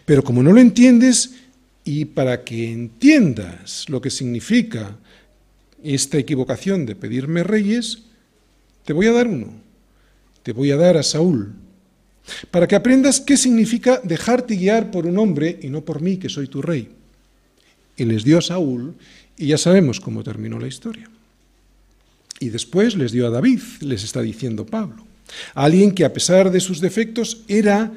[0.04, 1.34] Pero como no lo entiendes,
[1.84, 4.96] y para que entiendas lo que significa
[5.82, 8.04] esta equivocación de pedirme reyes,
[8.84, 9.52] te voy a dar uno.
[10.42, 11.52] Te voy a dar a Saúl.
[12.50, 16.28] Para que aprendas qué significa dejarte guiar por un hombre y no por mí, que
[16.28, 16.95] soy tu rey.
[17.96, 18.94] Y les dio a Saúl,
[19.36, 21.08] y ya sabemos cómo terminó la historia.
[22.40, 25.04] Y después les dio a David, les está diciendo Pablo.
[25.54, 27.92] Alguien que a pesar de sus defectos era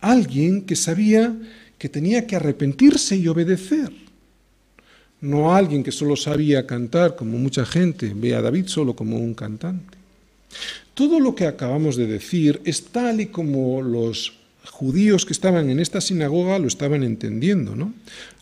[0.00, 1.36] alguien que sabía
[1.78, 3.90] que tenía que arrepentirse y obedecer
[5.20, 9.34] no alguien que solo sabía cantar, como mucha gente ve a David solo como un
[9.34, 9.98] cantante.
[10.94, 14.32] Todo lo que acabamos de decir es tal y como los
[14.64, 17.94] judíos que estaban en esta sinagoga lo estaban entendiendo, ¿no?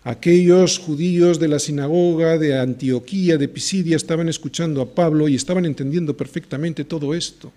[0.04, 5.66] Aquellos judíos de la sinagoga de Antioquía, de Pisidia, estaban escuchando a Pablo y estaban
[5.66, 7.52] entendiendo perfectamente todo esto.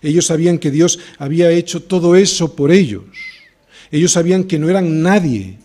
[0.00, 3.04] Ellos sabían que Dios había hecho todo eso por ellos.
[3.90, 5.58] Ellos sabían que no eran nadie,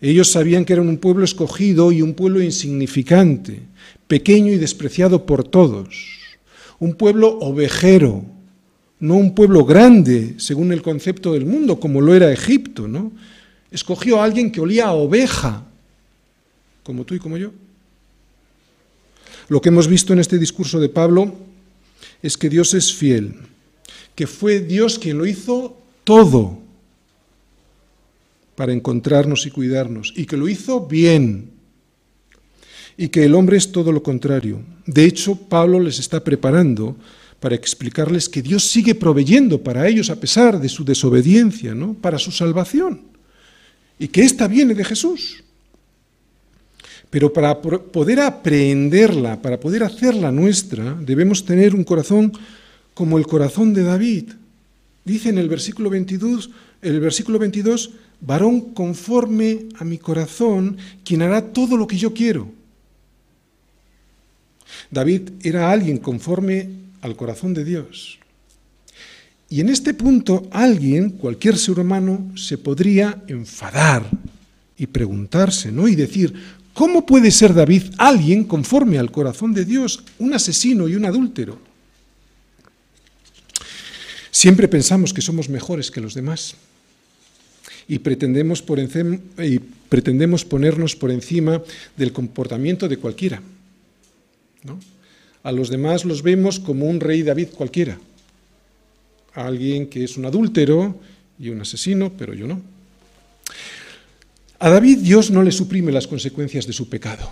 [0.00, 3.62] ellos sabían que eran un pueblo escogido y un pueblo insignificante,
[4.06, 5.88] pequeño y despreciado por todos,
[6.78, 8.24] un pueblo ovejero,
[8.98, 13.12] no un pueblo grande, según el concepto del mundo, como lo era Egipto, ¿no?
[13.70, 15.64] Escogió a alguien que olía a oveja,
[16.82, 17.52] como tú y como yo.
[19.48, 21.34] Lo que hemos visto en este discurso de Pablo
[22.22, 23.34] es que Dios es fiel,
[24.14, 26.58] que fue Dios quien lo hizo todo
[28.54, 31.50] para encontrarnos y cuidarnos, y que lo hizo bien,
[32.96, 34.62] y que el hombre es todo lo contrario.
[34.86, 36.96] De hecho, Pablo les está preparando
[37.40, 41.94] para explicarles que Dios sigue proveyendo para ellos a pesar de su desobediencia, ¿no?
[41.94, 43.02] para su salvación,
[43.98, 45.42] y que ésta viene de Jesús.
[47.10, 52.32] Pero para poder aprenderla, para poder hacerla nuestra, debemos tener un corazón
[52.94, 54.32] como el corazón de David.
[55.04, 56.50] Dice en el versículo 22,
[56.82, 62.48] el versículo 22 varón conforme a mi corazón, quien hará todo lo que yo quiero.
[64.90, 68.18] David era alguien conforme al corazón de Dios.
[69.48, 74.10] Y en este punto alguien, cualquier ser humano, se podría enfadar
[74.76, 75.86] y preguntarse, ¿no?
[75.88, 76.34] Y decir,
[76.74, 81.58] ¿cómo puede ser David alguien conforme al corazón de Dios, un asesino y un adúltero?
[84.30, 86.56] Siempre pensamos que somos mejores que los demás
[87.88, 91.62] y pretendemos, por y pretendemos ponernos por encima
[91.96, 93.40] del comportamiento de cualquiera.
[95.46, 97.96] A los demás los vemos como un rey David cualquiera,
[99.32, 100.98] alguien que es un adúltero
[101.38, 102.60] y un asesino, pero yo no.
[104.58, 107.30] A David Dios no le suprime las consecuencias de su pecado.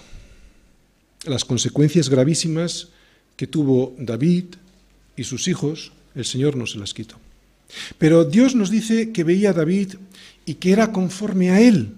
[1.24, 2.90] las consecuencias gravísimas
[3.34, 4.44] que tuvo David
[5.16, 7.16] y sus hijos, el Señor no se las quitó.
[7.98, 9.94] Pero Dios nos dice que veía a David
[10.46, 11.94] y que era conforme a él.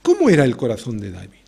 [0.00, 1.39] ¿Cómo era el corazón de David?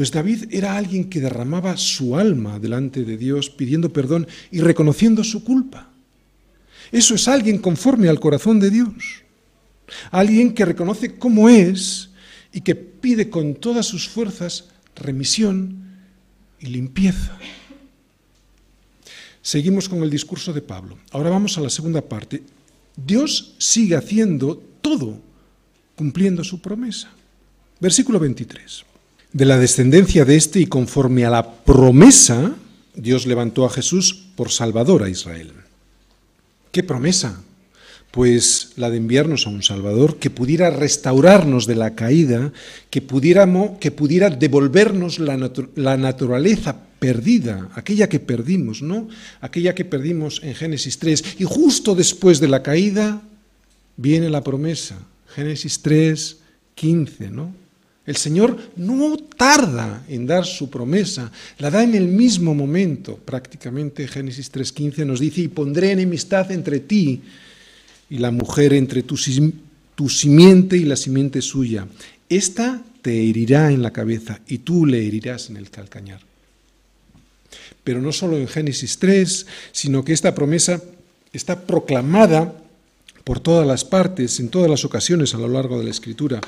[0.00, 5.22] Pues David era alguien que derramaba su alma delante de Dios pidiendo perdón y reconociendo
[5.22, 5.90] su culpa.
[6.90, 8.94] Eso es alguien conforme al corazón de Dios.
[10.10, 12.08] Alguien que reconoce cómo es
[12.50, 15.84] y que pide con todas sus fuerzas remisión
[16.60, 17.36] y limpieza.
[19.42, 20.96] Seguimos con el discurso de Pablo.
[21.10, 22.42] Ahora vamos a la segunda parte.
[22.96, 25.20] Dios sigue haciendo todo,
[25.94, 27.10] cumpliendo su promesa.
[27.80, 28.86] Versículo 23.
[29.32, 32.56] De la descendencia de éste y conforme a la promesa,
[32.94, 35.52] Dios levantó a Jesús por Salvador a Israel.
[36.72, 37.40] ¿Qué promesa?
[38.10, 42.52] Pues la de enviarnos a un Salvador que pudiera restaurarnos de la caída,
[42.90, 43.46] que, pudiera
[44.30, 49.08] devolvernos la, la naturaleza perdida, aquella que perdimos, ¿no?
[49.40, 51.36] Aquella que perdimos en Génesis 3.
[51.38, 53.22] Y justo después de la caída
[53.96, 56.38] viene la promesa, Génesis 3,
[56.74, 57.59] 15, ¿no?
[58.10, 64.08] El Señor no tarda en dar su promesa, la da en el mismo momento, prácticamente
[64.08, 67.22] Génesis 3.15 nos dice, y pondré enemistad entre ti
[68.10, 69.14] y la mujer, entre tu,
[69.94, 71.86] tu simiente y la simiente suya.
[72.28, 76.18] Esta te herirá en la cabeza y tú le herirás en el calcañar.
[77.84, 80.82] Pero no solo en Génesis 3, sino que esta promesa
[81.32, 82.56] está proclamada
[83.24, 86.40] por todas las partes, en todas las ocasiones a lo largo de la Escritura.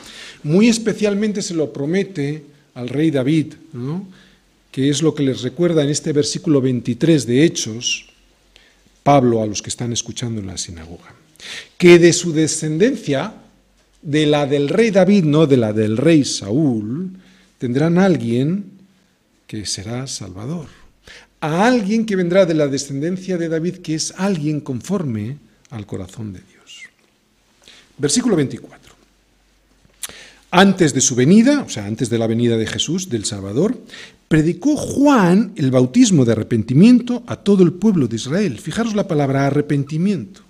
[0.42, 2.44] Muy especialmente se lo promete
[2.74, 3.54] al rey David,
[4.70, 8.06] que es lo que les recuerda en este versículo 23 de Hechos,
[9.02, 11.14] Pablo a los que están escuchando en la sinagoga,
[11.76, 13.34] que de su descendencia,
[14.00, 17.10] de la del rey David, no de la del rey Saúl,
[17.58, 18.64] tendrán alguien
[19.46, 20.68] que será Salvador,
[21.40, 25.36] a alguien que vendrá de la descendencia de David, que es alguien conforme
[25.70, 26.51] al corazón de Dios.
[27.98, 28.94] Versículo 24.
[30.50, 33.78] Antes de su venida, o sea, antes de la venida de Jesús, del Salvador,
[34.28, 38.58] predicó Juan el bautismo de arrepentimiento a todo el pueblo de Israel.
[38.58, 40.42] Fijaros la palabra arrepentimiento.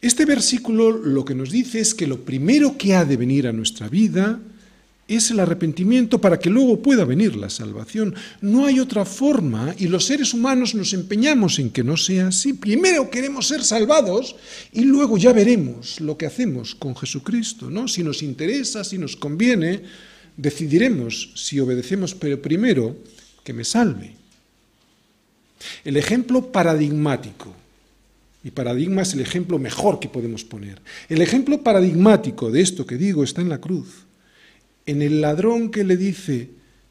[0.00, 3.52] Este versículo lo que nos dice es que lo primero que ha de venir a
[3.52, 4.40] nuestra vida
[5.16, 8.14] es el arrepentimiento para que luego pueda venir la salvación.
[8.40, 12.52] No hay otra forma y los seres humanos nos empeñamos en que no sea así.
[12.52, 14.36] Primero queremos ser salvados
[14.72, 17.88] y luego ya veremos lo que hacemos con Jesucristo, ¿no?
[17.88, 19.82] Si nos interesa, si nos conviene,
[20.36, 22.96] decidiremos si obedecemos, pero primero
[23.42, 24.14] que me salve.
[25.84, 27.54] El ejemplo paradigmático,
[28.42, 30.80] y paradigma es el ejemplo mejor que podemos poner.
[31.08, 34.06] El ejemplo paradigmático de esto que digo está en la cruz
[34.86, 36.50] en el ladrón que le dice,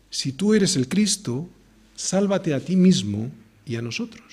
[0.10, 1.50] si tú eres el Cristo,
[1.96, 3.32] sálvate a ti mismo
[3.66, 4.24] y a nosotros.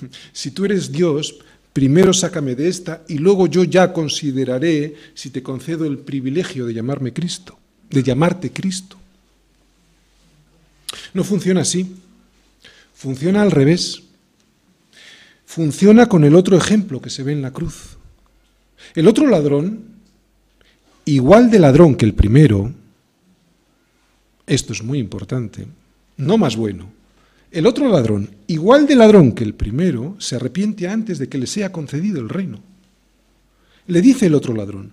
[0.32, 1.40] Si tú eres Dios,
[1.72, 6.74] primero sácame de esta y luego yo ya consideraré si te concedo el privilegio de
[6.74, 7.58] llamarme Cristo,
[7.90, 8.96] de llamarte Cristo.
[11.14, 11.96] No funciona así,
[12.94, 14.02] funciona al revés.
[15.48, 17.96] Funciona con el otro ejemplo que se ve en la cruz.
[18.94, 19.87] El otro ladrón
[21.08, 22.72] igual de ladrón que el primero,
[24.46, 25.66] esto es muy importante,
[26.16, 26.90] no más bueno,
[27.50, 31.46] el otro ladrón, igual de ladrón que el primero, se arrepiente antes de que le
[31.46, 32.60] sea concedido el reino.
[33.86, 34.92] Le dice el otro ladrón,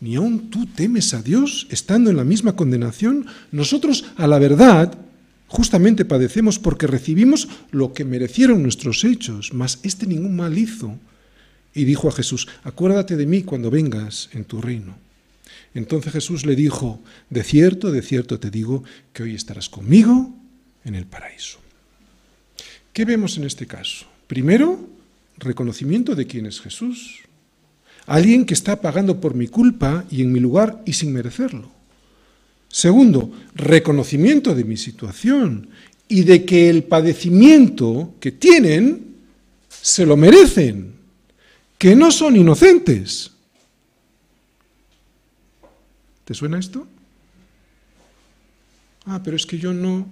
[0.00, 3.26] ¿ni aun tú temes a Dios estando en la misma condenación?
[3.52, 4.98] Nosotros, a la verdad,
[5.46, 10.98] justamente padecemos porque recibimos lo que merecieron nuestros hechos, mas este ningún mal hizo.
[11.72, 15.03] Y dijo a Jesús, acuérdate de mí cuando vengas en tu reino.
[15.74, 17.00] Entonces Jesús le dijo,
[17.30, 20.32] de cierto, de cierto te digo que hoy estarás conmigo
[20.84, 21.58] en el paraíso.
[22.92, 24.06] ¿Qué vemos en este caso?
[24.28, 24.88] Primero,
[25.36, 27.22] reconocimiento de quién es Jesús.
[28.06, 31.70] Alguien que está pagando por mi culpa y en mi lugar y sin merecerlo.
[32.68, 35.68] Segundo, reconocimiento de mi situación
[36.08, 39.14] y de que el padecimiento que tienen
[39.68, 40.92] se lo merecen,
[41.78, 43.33] que no son inocentes.
[46.24, 46.86] ¿Te suena esto?
[49.06, 50.06] Ah, pero es que yo no.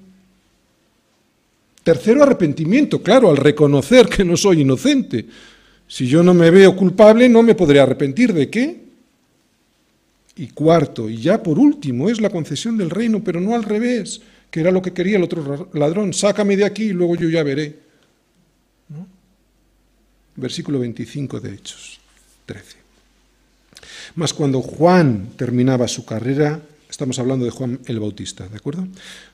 [1.82, 5.26] Tercero, arrepentimiento, claro, al reconocer que no soy inocente.
[5.88, 8.82] Si yo no me veo culpable, no me podré arrepentir de qué.
[10.36, 14.20] Y cuarto, y ya por último, es la concesión del reino, pero no al revés,
[14.50, 16.14] que era lo que quería el otro ladrón.
[16.14, 17.78] Sácame de aquí y luego yo ya veré.
[20.36, 22.00] Versículo 25 de Hechos
[22.46, 22.81] 13.
[24.14, 26.60] Mas cuando Juan terminaba su carrera,
[26.92, 28.86] Estamos hablando de Juan el Bautista, ¿de acuerdo?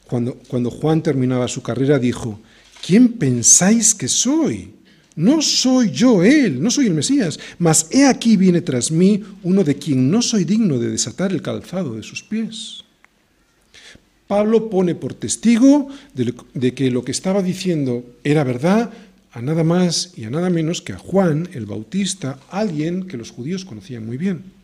[0.07, 2.39] Cuando, cuando Juan terminaba su carrera dijo,
[2.87, 4.75] ¿quién pensáis que soy?
[5.17, 9.65] No soy yo él, no soy el Mesías, mas he aquí viene tras mí uno
[9.65, 12.85] de quien no soy digno de desatar el calzado de sus pies.
[14.29, 18.93] Pablo pone por testigo de, que lo que estaba diciendo era verdad
[19.33, 23.33] a nada más y a nada menos que a Juan el Bautista, alguien que los
[23.33, 24.58] judíos conocían muy bien.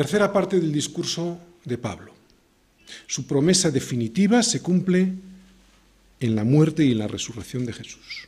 [0.00, 2.14] Tercera parte del discurso de Pablo.
[3.06, 5.12] Su promesa definitiva se cumple
[6.20, 8.26] en la muerte y en la resurrección de Jesús.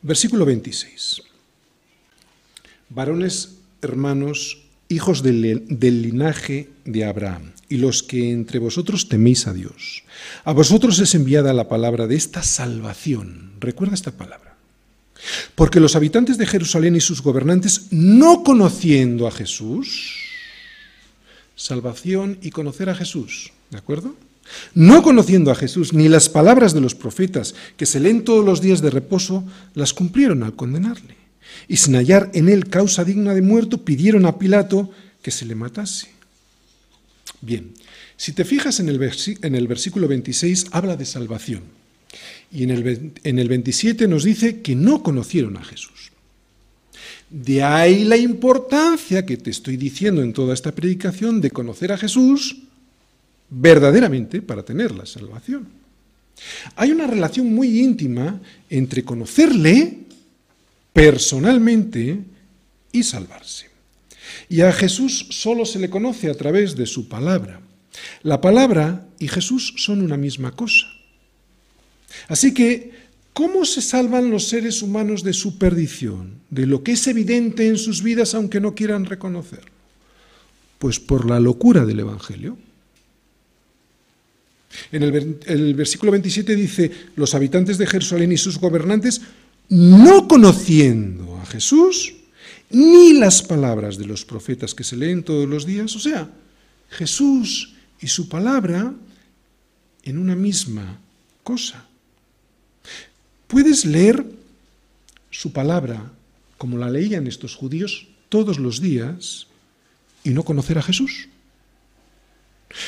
[0.00, 1.20] Versículo 26.
[2.88, 10.04] Varones, hermanos, hijos del, linaje de Abraham, y los que entre vosotros teméis a Dios.
[10.44, 13.52] A vosotros es enviada la palabra de esta salvación.
[13.60, 14.56] Recuerda esta palabra.
[15.54, 20.19] Porque los habitantes de Jerusalén y sus gobernantes, no conociendo a Jesús,
[21.60, 24.14] salvación y conocer a Jesús, ¿de acuerdo?
[24.74, 28.62] No conociendo a Jesús ni las palabras de los profetas que se leen todos los
[28.62, 29.44] días de reposo,
[29.74, 31.16] las cumplieron al condenarle.
[31.68, 34.90] Y sin hallar en él causa digna de muerto, pidieron a Pilato
[35.20, 36.08] que se le matase.
[37.42, 37.74] Bien,
[38.16, 41.64] si te fijas en el, versículo 26, habla de salvación.
[42.50, 46.10] Y en el, en el 27 nos dice que no conocieron a Jesús.
[47.30, 51.96] De ahí la importancia que te estoy diciendo en toda esta predicación de conocer a
[51.96, 52.56] Jesús
[53.48, 55.68] verdaderamente para tener la salvación.
[56.74, 59.98] Hay una relación muy íntima entre conocerle
[60.92, 62.18] personalmente
[62.90, 63.70] y salvarse.
[64.48, 67.60] Y a Jesús solo se le conoce a través de su palabra.
[68.22, 70.86] La palabra y Jesús son una misma cosa.
[72.28, 72.92] Así que,
[73.32, 77.78] ¿cómo se salvan los seres humanos de su perdición, de lo que es evidente en
[77.78, 79.70] sus vidas aunque no quieran reconocerlo?
[80.78, 82.56] Pues por la locura del Evangelio.
[84.92, 89.20] En el, versículo 27 dice, los habitantes de Jerusalén y sus gobernantes,
[89.68, 92.14] no conociendo a Jesús,
[92.70, 96.30] ni las palabras de los profetas que se leen todos los días, o sea,
[96.88, 98.94] Jesús y su palabra
[100.04, 101.00] en una misma
[101.42, 101.89] cosa.
[103.50, 104.24] Puedes leer
[105.28, 106.12] su palabra
[106.56, 109.48] como la leían estos judíos todos los días
[110.22, 111.28] y no conocer a Jesús.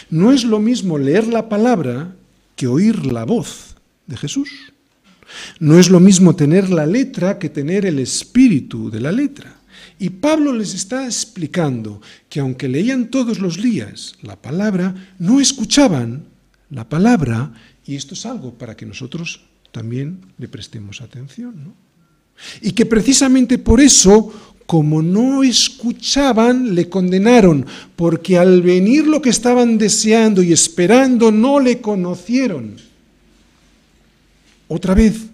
[0.08, 2.14] No es lo mismo leer la palabra
[2.54, 3.74] que oír la voz
[4.06, 4.72] de Jesús.
[5.58, 9.56] No es lo mismo tener la letra que tener el espíritu de la letra.
[9.98, 16.26] Y Pablo les está explicando que aunque leían todos los días la palabra, no escuchaban
[16.70, 17.52] la palabra,
[17.84, 19.40] y esto es algo para que nosotros
[19.72, 21.74] también le prestemos atención.
[22.60, 24.32] Y que precisamente por eso
[24.66, 31.60] como no escuchaban, le condenaron, porque al venir lo que estaban deseando y esperando, no
[31.60, 32.76] le conocieron.
[34.68, 35.26] Otra vez,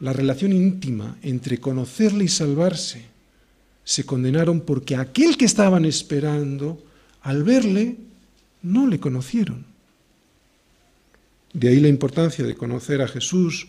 [0.00, 3.02] la relación íntima entre conocerle y salvarse,
[3.84, 6.82] se condenaron porque aquel que estaban esperando,
[7.20, 7.96] al verle,
[8.62, 9.66] no le conocieron.
[11.56, 13.68] De ahí la importancia de conocer a Jesús,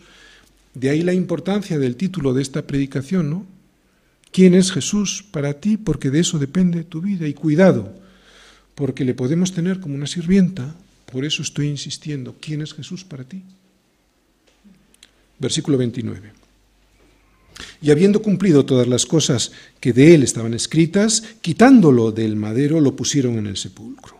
[0.74, 3.46] de ahí la importancia del título de esta predicación, ¿no?
[4.30, 5.78] ¿Quién es Jesús para ti?
[5.78, 7.26] Porque de eso depende tu vida.
[7.26, 7.90] Y cuidado,
[8.74, 10.74] porque le podemos tener como una sirvienta,
[11.10, 13.42] por eso estoy insistiendo, ¿quién es Jesús para ti?
[15.38, 16.32] Versículo 29.
[17.80, 22.94] Y habiendo cumplido todas las cosas que de él estaban escritas, quitándolo del madero, lo
[22.94, 24.18] pusieron en el sepulcro.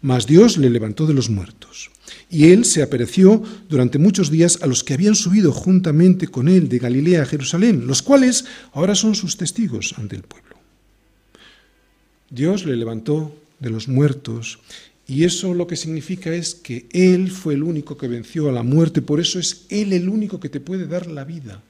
[0.00, 1.90] Mas Dios le levantó de los muertos
[2.32, 6.66] y él se apareció durante muchos días a los que habían subido juntamente con él
[6.70, 10.56] de Galilea a Jerusalén, los cuales ahora son sus testigos ante el pueblo.
[12.30, 14.60] Dios le levantó de los muertos
[15.06, 18.62] y eso lo que significa es que Él fue el único que venció a la
[18.62, 21.60] muerte, por eso es Él el único que te puede dar la vida,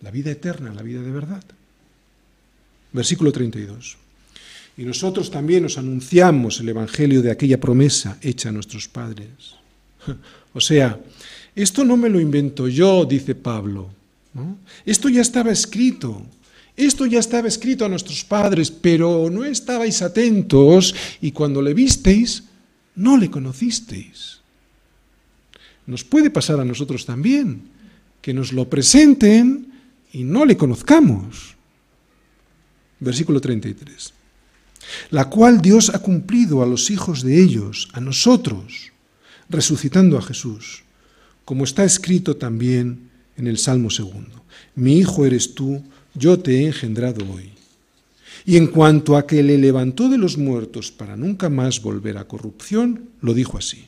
[0.00, 1.44] la vida eterna, la vida de verdad.
[2.94, 3.98] Versículo 32.
[4.78, 9.56] Y nosotros también nos anunciamos el Evangelio de aquella promesa hecha a nuestros padres
[10.56, 10.98] O sea,
[11.54, 13.90] esto no me lo invento yo, dice Pablo.
[14.86, 16.24] Esto ya estaba escrito.
[16.76, 22.44] Esto ya estaba escrito a nuestros padres, pero no estabais atentos y cuando le visteis,
[22.94, 24.40] no le conocisteis.
[25.86, 27.62] Nos puede pasar a nosotros también,
[28.20, 29.72] que nos lo presenten
[30.12, 31.54] y no le conozcamos.
[33.00, 34.12] Versículo 33.
[35.10, 38.92] La cual Dios ha cumplido a los hijos de ellos, a nosotros
[39.48, 40.82] resucitando a Jesús,
[41.44, 44.42] como está escrito también en el Salmo segundo.
[44.74, 45.82] Mi hijo eres tú,
[46.14, 47.50] yo te he engendrado hoy.
[48.44, 52.28] Y en cuanto a que le levantó de los muertos para nunca más volver a
[52.28, 53.86] corrupción, lo dijo así,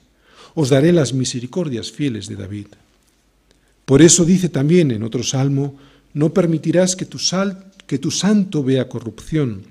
[0.55, 2.67] os daré las misericordias fieles de David.
[3.85, 5.77] Por eso dice también en otro salmo,
[6.13, 9.63] no permitirás que tu, sal, que tu santo vea corrupción,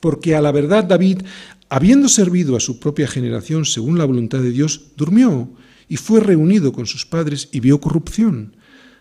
[0.00, 1.22] porque a la verdad David,
[1.72, 5.50] habiendo servido a su propia generación según la voluntad de Dios, durmió
[5.88, 8.56] y fue reunido con sus padres y vio corrupción,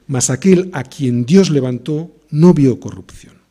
[0.07, 3.41] mas aquel a quien Dios levantó no vio corrupción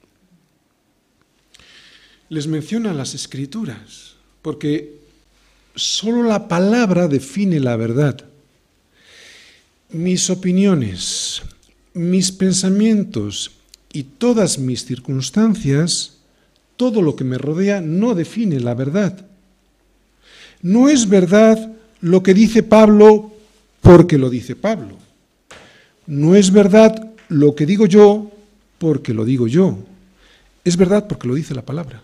[2.30, 5.00] les menciona las escrituras, porque
[5.74, 8.24] solo la palabra define la verdad.
[9.90, 11.42] Mis opiniones,
[11.92, 13.50] mis pensamientos
[13.92, 16.19] y todas mis circunstancias,
[16.80, 19.26] todo lo que me rodea no define la verdad.
[20.62, 23.34] No es verdad lo que dice Pablo
[23.82, 24.96] porque lo dice Pablo.
[26.06, 28.32] No es verdad lo que digo yo
[28.78, 29.76] porque lo digo yo.
[30.64, 32.02] Es verdad porque lo dice la palabra.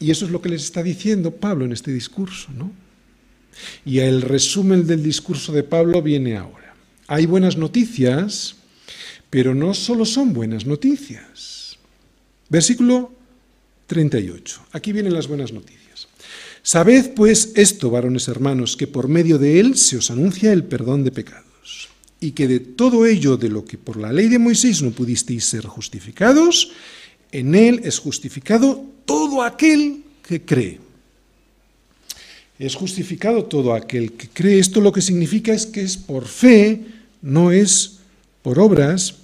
[0.00, 2.72] Y eso es lo que les está diciendo Pablo en este discurso, ¿no?
[3.84, 6.74] Y el resumen del discurso de Pablo viene ahora.
[7.06, 8.56] Hay buenas noticias,
[9.30, 11.57] pero no solo son buenas noticias.
[12.48, 13.12] Versículo
[13.86, 14.66] 38.
[14.72, 16.08] Aquí vienen las buenas noticias.
[16.62, 21.04] Sabed pues esto, varones hermanos, que por medio de él se os anuncia el perdón
[21.04, 21.88] de pecados,
[22.20, 25.44] y que de todo ello de lo que por la ley de Moisés no pudisteis
[25.44, 26.72] ser justificados,
[27.32, 30.80] en él es justificado todo aquel que cree.
[32.58, 34.58] Es justificado todo aquel que cree.
[34.58, 36.82] Esto lo que significa es que es por fe,
[37.22, 37.98] no es
[38.42, 39.14] por obras,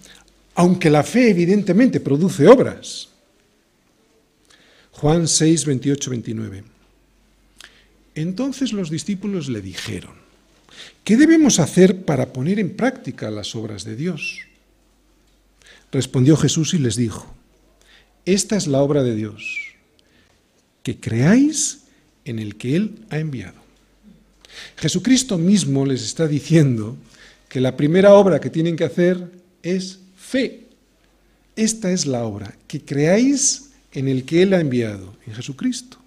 [0.54, 3.08] aunque la fe evidentemente produce obras.
[4.94, 6.64] Juan 6, 28, 29.
[8.14, 10.12] Entonces los discípulos le dijeron,
[11.02, 14.40] ¿qué debemos hacer para poner en práctica las obras de Dios?
[15.90, 17.34] Respondió Jesús y les dijo,
[18.24, 19.74] esta es la obra de Dios
[20.82, 21.82] que creáis
[22.24, 23.60] en el que Él ha enviado.
[24.76, 26.96] Jesucristo mismo les está diciendo
[27.48, 29.30] que la primera obra que tienen que hacer
[29.62, 30.68] es fe.
[31.56, 35.98] Esta es la obra, que creáis en el que Él ha enviado, en Jesucristo.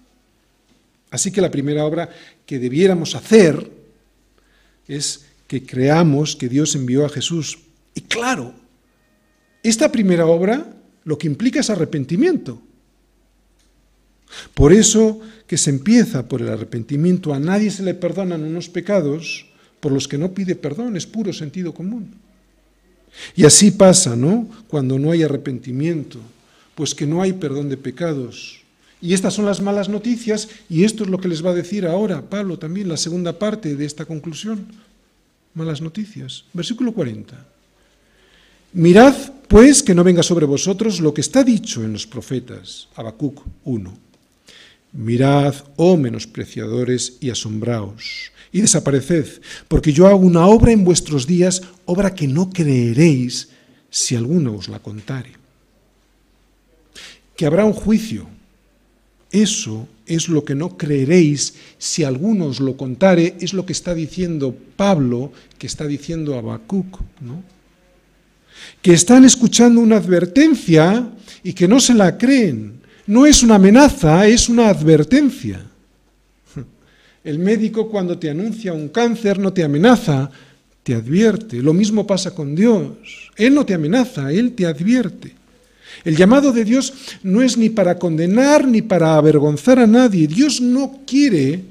[1.10, 2.08] Así que la primera obra
[2.46, 3.70] que debiéramos hacer
[4.86, 7.58] es que creamos que Dios envió a Jesús.
[7.94, 8.52] Y claro,
[9.62, 10.70] esta primera obra
[11.04, 12.60] lo que implica es arrepentimiento.
[14.52, 19.46] Por eso que se empieza por el arrepentimiento, a nadie se le perdonan unos pecados
[19.80, 22.14] por los que no pide perdón, es puro sentido común.
[23.34, 24.48] Y así pasa, ¿no?
[24.68, 26.20] Cuando no hay arrepentimiento,
[26.78, 28.60] pues que no hay perdón de pecados.
[29.02, 31.84] Y estas son las malas noticias y esto es lo que les va a decir
[31.84, 34.64] ahora Pablo también, la segunda parte de esta conclusión.
[35.54, 36.44] Malas noticias.
[36.52, 37.34] Versículo 40.
[38.74, 39.12] Mirad,
[39.48, 43.98] pues, que no venga sobre vosotros lo que está dicho en los profetas, Habacuc 1.
[44.92, 51.60] Mirad, oh menospreciadores, y asombraos, y desapareced, porque yo hago una obra en vuestros días,
[51.86, 53.48] obra que no creeréis
[53.90, 55.37] si alguno os la contare.
[57.38, 58.26] Que habrá un juicio.
[59.30, 63.94] Eso es lo que no creeréis si alguno os lo contare, es lo que está
[63.94, 67.42] diciendo Pablo, que está diciendo Habacuc, ¿no?
[68.82, 71.08] Que están escuchando una advertencia
[71.42, 72.78] y que no se la creen
[73.08, 75.64] no es una amenaza, es una advertencia.
[77.24, 80.30] El médico cuando te anuncia un cáncer no te amenaza,
[80.82, 81.62] te advierte.
[81.62, 83.30] Lo mismo pasa con Dios.
[83.34, 85.37] Él no te amenaza, Él te advierte.
[86.08, 90.26] El llamado de Dios no es ni para condenar ni para avergonzar a nadie.
[90.26, 91.62] Dios no quiere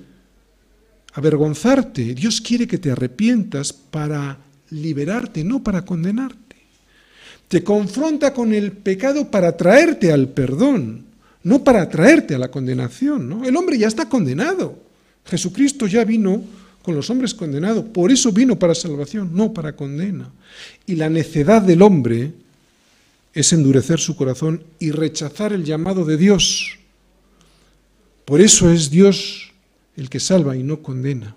[1.13, 2.13] avergonzarte.
[2.13, 4.38] Dios quiere que te arrepientas para
[4.69, 6.55] liberarte, no para condenarte.
[7.47, 11.07] Te confronta con el pecado para traerte al perdón
[11.41, 13.43] no para traerte a la condenación.
[13.43, 14.77] El hombre ya está condenado.
[15.25, 16.43] Jesucristo ya vino
[16.83, 17.85] con los hombres condenados.
[17.85, 20.29] Por eso vino para salvación, no para condena.
[20.85, 22.33] Y la necedad del hombre
[23.34, 26.78] es endurecer su corazón y rechazar el llamado de Dios.
[28.25, 29.51] Por eso es Dios
[29.95, 31.36] el que salva y no condena.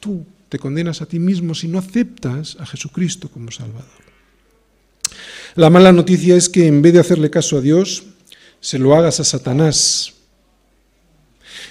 [0.00, 4.02] Tú te condenas a ti mismo si no aceptas a Jesucristo como Salvador.
[5.54, 8.04] La mala noticia es que en vez de hacerle caso a Dios,
[8.60, 10.12] se lo hagas a Satanás.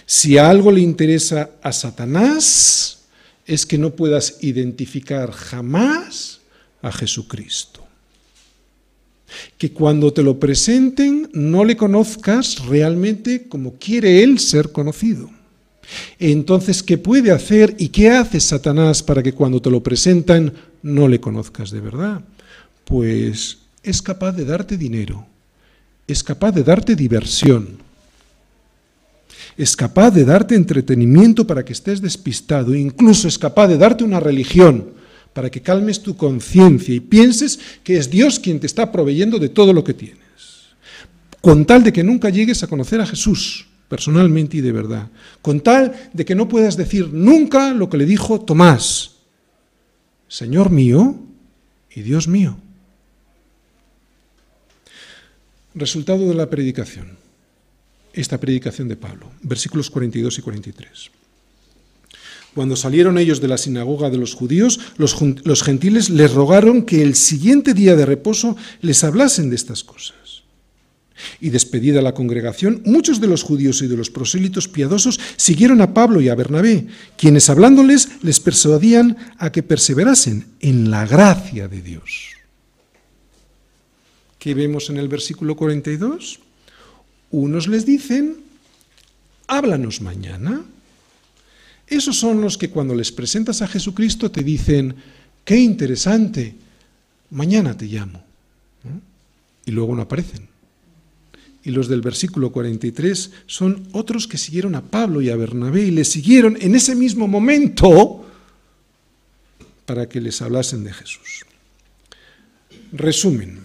[0.06, 3.04] Si algo le interesa a Satanás,
[3.46, 6.42] es que no puedas identificar jamás
[6.82, 7.81] a Jesucristo.
[9.58, 15.30] Que cuando te lo presenten no le conozcas realmente como quiere Él ser conocido.
[16.20, 20.54] Entonces, ¿qué puede hacer y qué hace Satanás para que cuando te lo presentan
[20.84, 22.22] no le conozcas de verdad?
[22.86, 25.26] Pues es capaz de darte dinero,
[26.08, 27.78] es capaz de darte diversión,
[29.58, 34.20] es capaz de darte entretenimiento para que estés despistado, incluso es capaz de darte una
[34.20, 35.01] religión
[35.34, 39.50] para que calmes tu conciencia y pienses que es Dios quien te está proveyendo de
[39.50, 40.20] todo lo que tienes,
[41.42, 45.10] con tal de que nunca llegues a conocer a Jesús personalmente y de verdad,
[45.42, 49.18] con tal de que no puedas decir nunca lo que le dijo Tomás,
[50.30, 51.20] Señor mío
[51.94, 52.58] y Dios mío.
[55.76, 57.18] Resultado de la predicación,
[58.14, 61.12] esta predicación de Pablo, versículos 42 y 43.
[62.54, 67.16] Cuando salieron ellos de la sinagoga de los judíos, los, gentiles les rogaron que el
[67.16, 70.16] siguiente día de reposo les hablasen de estas cosas.
[71.40, 75.94] Y despedida la congregación, muchos de los judíos y de los prosélitos piadosos siguieron a
[75.94, 81.82] Pablo y a Bernabé, quienes hablándoles les persuadían a que perseverasen en la gracia de
[81.82, 82.32] Dios.
[84.40, 86.40] ¿Qué vemos en el versículo 42?
[87.30, 88.38] Unos les dicen,
[89.48, 90.66] háblanos mañana.
[91.92, 94.96] Esos son los que cuando les presentas a Jesucristo te dicen,
[95.44, 96.56] qué interesante,
[97.32, 98.24] mañana te llamo.
[99.66, 100.48] Y luego no aparecen.
[101.66, 105.92] Y los del versículo 43 son otros que siguieron a Pablo y a Bernabé y
[105.92, 108.26] les siguieron en ese mismo momento
[109.86, 111.46] para que les hablasen de Jesús.
[112.94, 113.60] Resumen.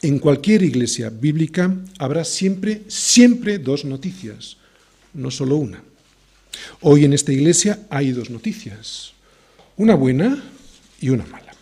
[0.00, 4.56] En cualquier iglesia bíblica habrá siempre, siempre dos noticias,
[5.12, 5.82] no solo una.
[6.80, 9.12] Hoy en esta iglesia hay dos noticias,
[9.76, 10.42] una buena
[11.00, 11.52] y una mala.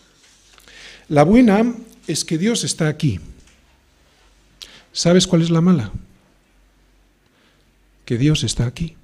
[1.09, 1.75] La buena
[2.07, 3.21] es que Dios está aquí.
[4.93, 5.93] ¿Sabes cuál es la mala?
[8.05, 8.97] Que Dios está aquí.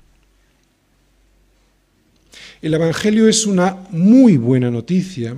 [2.61, 5.37] El Evangelio es una muy buena noticia,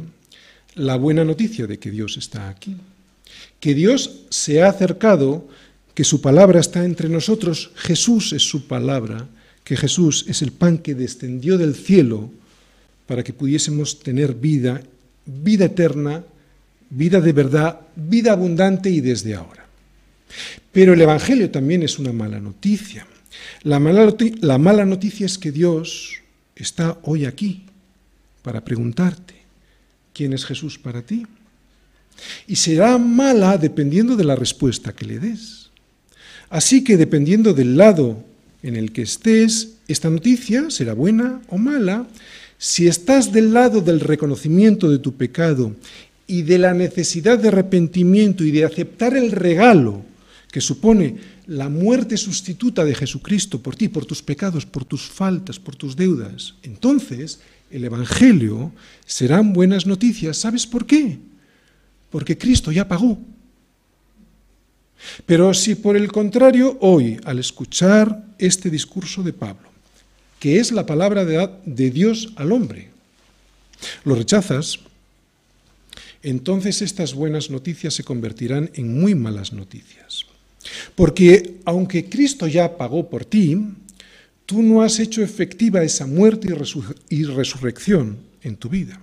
[0.74, 2.76] la buena noticia de que Dios está aquí,
[3.59, 5.46] que Dios se ha acercado,
[5.94, 9.28] que su palabra está entre nosotros, Jesús es su palabra,
[9.70, 12.28] que Jesús es el pan que descendió del cielo
[13.06, 14.82] para que pudiésemos tener vida,
[15.24, 16.24] vida eterna,
[16.90, 19.64] vida de verdad, vida abundante y desde ahora.
[20.72, 23.06] Pero el Evangelio también es una mala noticia.
[23.62, 26.14] La mala, la mala noticia es que Dios
[26.56, 27.62] está hoy aquí
[28.42, 29.36] para preguntarte,
[30.12, 31.28] ¿quién es Jesús para ti?
[32.48, 35.70] Y será mala dependiendo de la respuesta que le des.
[36.48, 38.28] Así que dependiendo del lado
[38.62, 42.06] en el que estés, esta noticia será buena o mala.
[42.58, 45.74] Si estás del lado del reconocimiento de tu pecado
[46.26, 50.04] y de la necesidad de arrepentimiento y de aceptar el regalo
[50.50, 55.58] que supone la muerte sustituta de Jesucristo por ti, por tus pecados, por tus faltas,
[55.58, 57.40] por tus deudas, entonces
[57.70, 58.72] el Evangelio
[59.06, 60.36] serán buenas noticias.
[60.36, 61.18] ¿Sabes por qué?
[62.11, 63.18] Porque Cristo ya pagó.
[65.26, 69.68] Pero si por el contrario hoy, al escuchar este discurso de Pablo,
[70.38, 72.90] que es la palabra de, Dios al hombre,
[74.05, 74.80] lo rechazas,
[76.22, 80.26] entonces estas buenas noticias se convertirán en muy malas noticias.
[80.94, 83.57] Porque aunque Cristo ya pagó por ti,
[84.44, 86.48] tú no has hecho efectiva esa muerte
[87.09, 89.01] y resurrección en tu vida.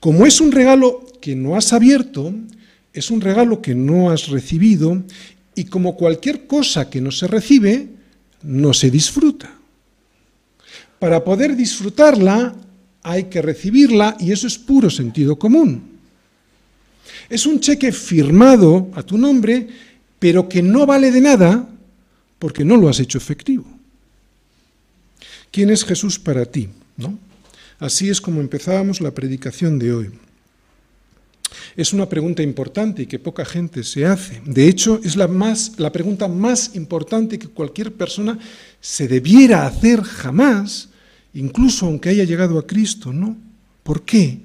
[0.00, 2.34] Como es un regalo que no has abierto,
[2.94, 5.02] es un regalo que no has recibido
[5.54, 7.88] y como cualquier cosa que no se recibe,
[8.42, 9.52] no se disfruta.
[11.00, 12.54] Para poder disfrutarla
[13.02, 15.82] hay que recibirla y eso es puro sentido común.
[17.28, 19.68] Es un cheque firmado a tu nombre,
[20.18, 21.68] pero que no vale de nada
[22.38, 23.64] porque no lo has hecho efectivo.
[25.50, 26.68] ¿Quién es Jesús para ti?
[26.96, 27.18] ¿No?
[27.78, 30.10] Así es como empezábamos la predicación de hoy.
[31.76, 34.40] Es una pregunta importante y que poca gente se hace.
[34.44, 38.38] De hecho, es la, más, la pregunta más importante que cualquier persona
[38.80, 40.88] se debiera hacer jamás,
[41.32, 43.36] incluso aunque haya llegado a Cristo, ¿no?
[43.82, 44.38] ¿Por qué?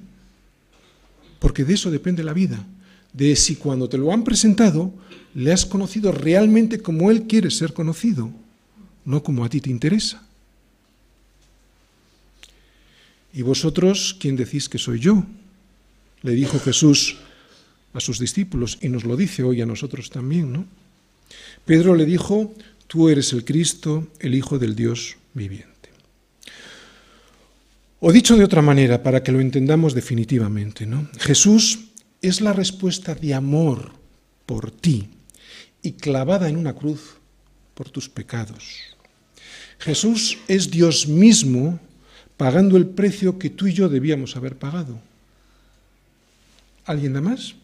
[1.38, 2.64] Porque de eso depende la vida,
[3.12, 4.92] de si cuando te lo han presentado
[5.34, 8.30] le has conocido realmente como Él quiere ser conocido,
[9.04, 10.22] no como a ti te interesa.
[13.32, 15.24] ¿Y vosotros quién decís que soy yo?
[16.22, 17.16] Le dijo Jesús
[17.92, 20.66] a sus discípulos y nos lo dice hoy a nosotros también, ¿no?
[21.64, 22.54] Pedro le dijo,
[22.86, 25.70] tú eres el Cristo, el Hijo del Dios viviente.
[28.00, 31.08] O dicho de otra manera, para que lo entendamos definitivamente, ¿no?
[31.18, 31.90] Jesús
[32.22, 33.92] es la respuesta de amor
[34.46, 35.08] por ti
[35.82, 37.16] y clavada en una cruz
[37.74, 38.76] por tus pecados.
[39.78, 41.80] Jesús es Dios mismo
[42.36, 45.00] pagando el precio que tú y yo debíamos haber pagado.
[46.90, 47.54] ¿Alguien más?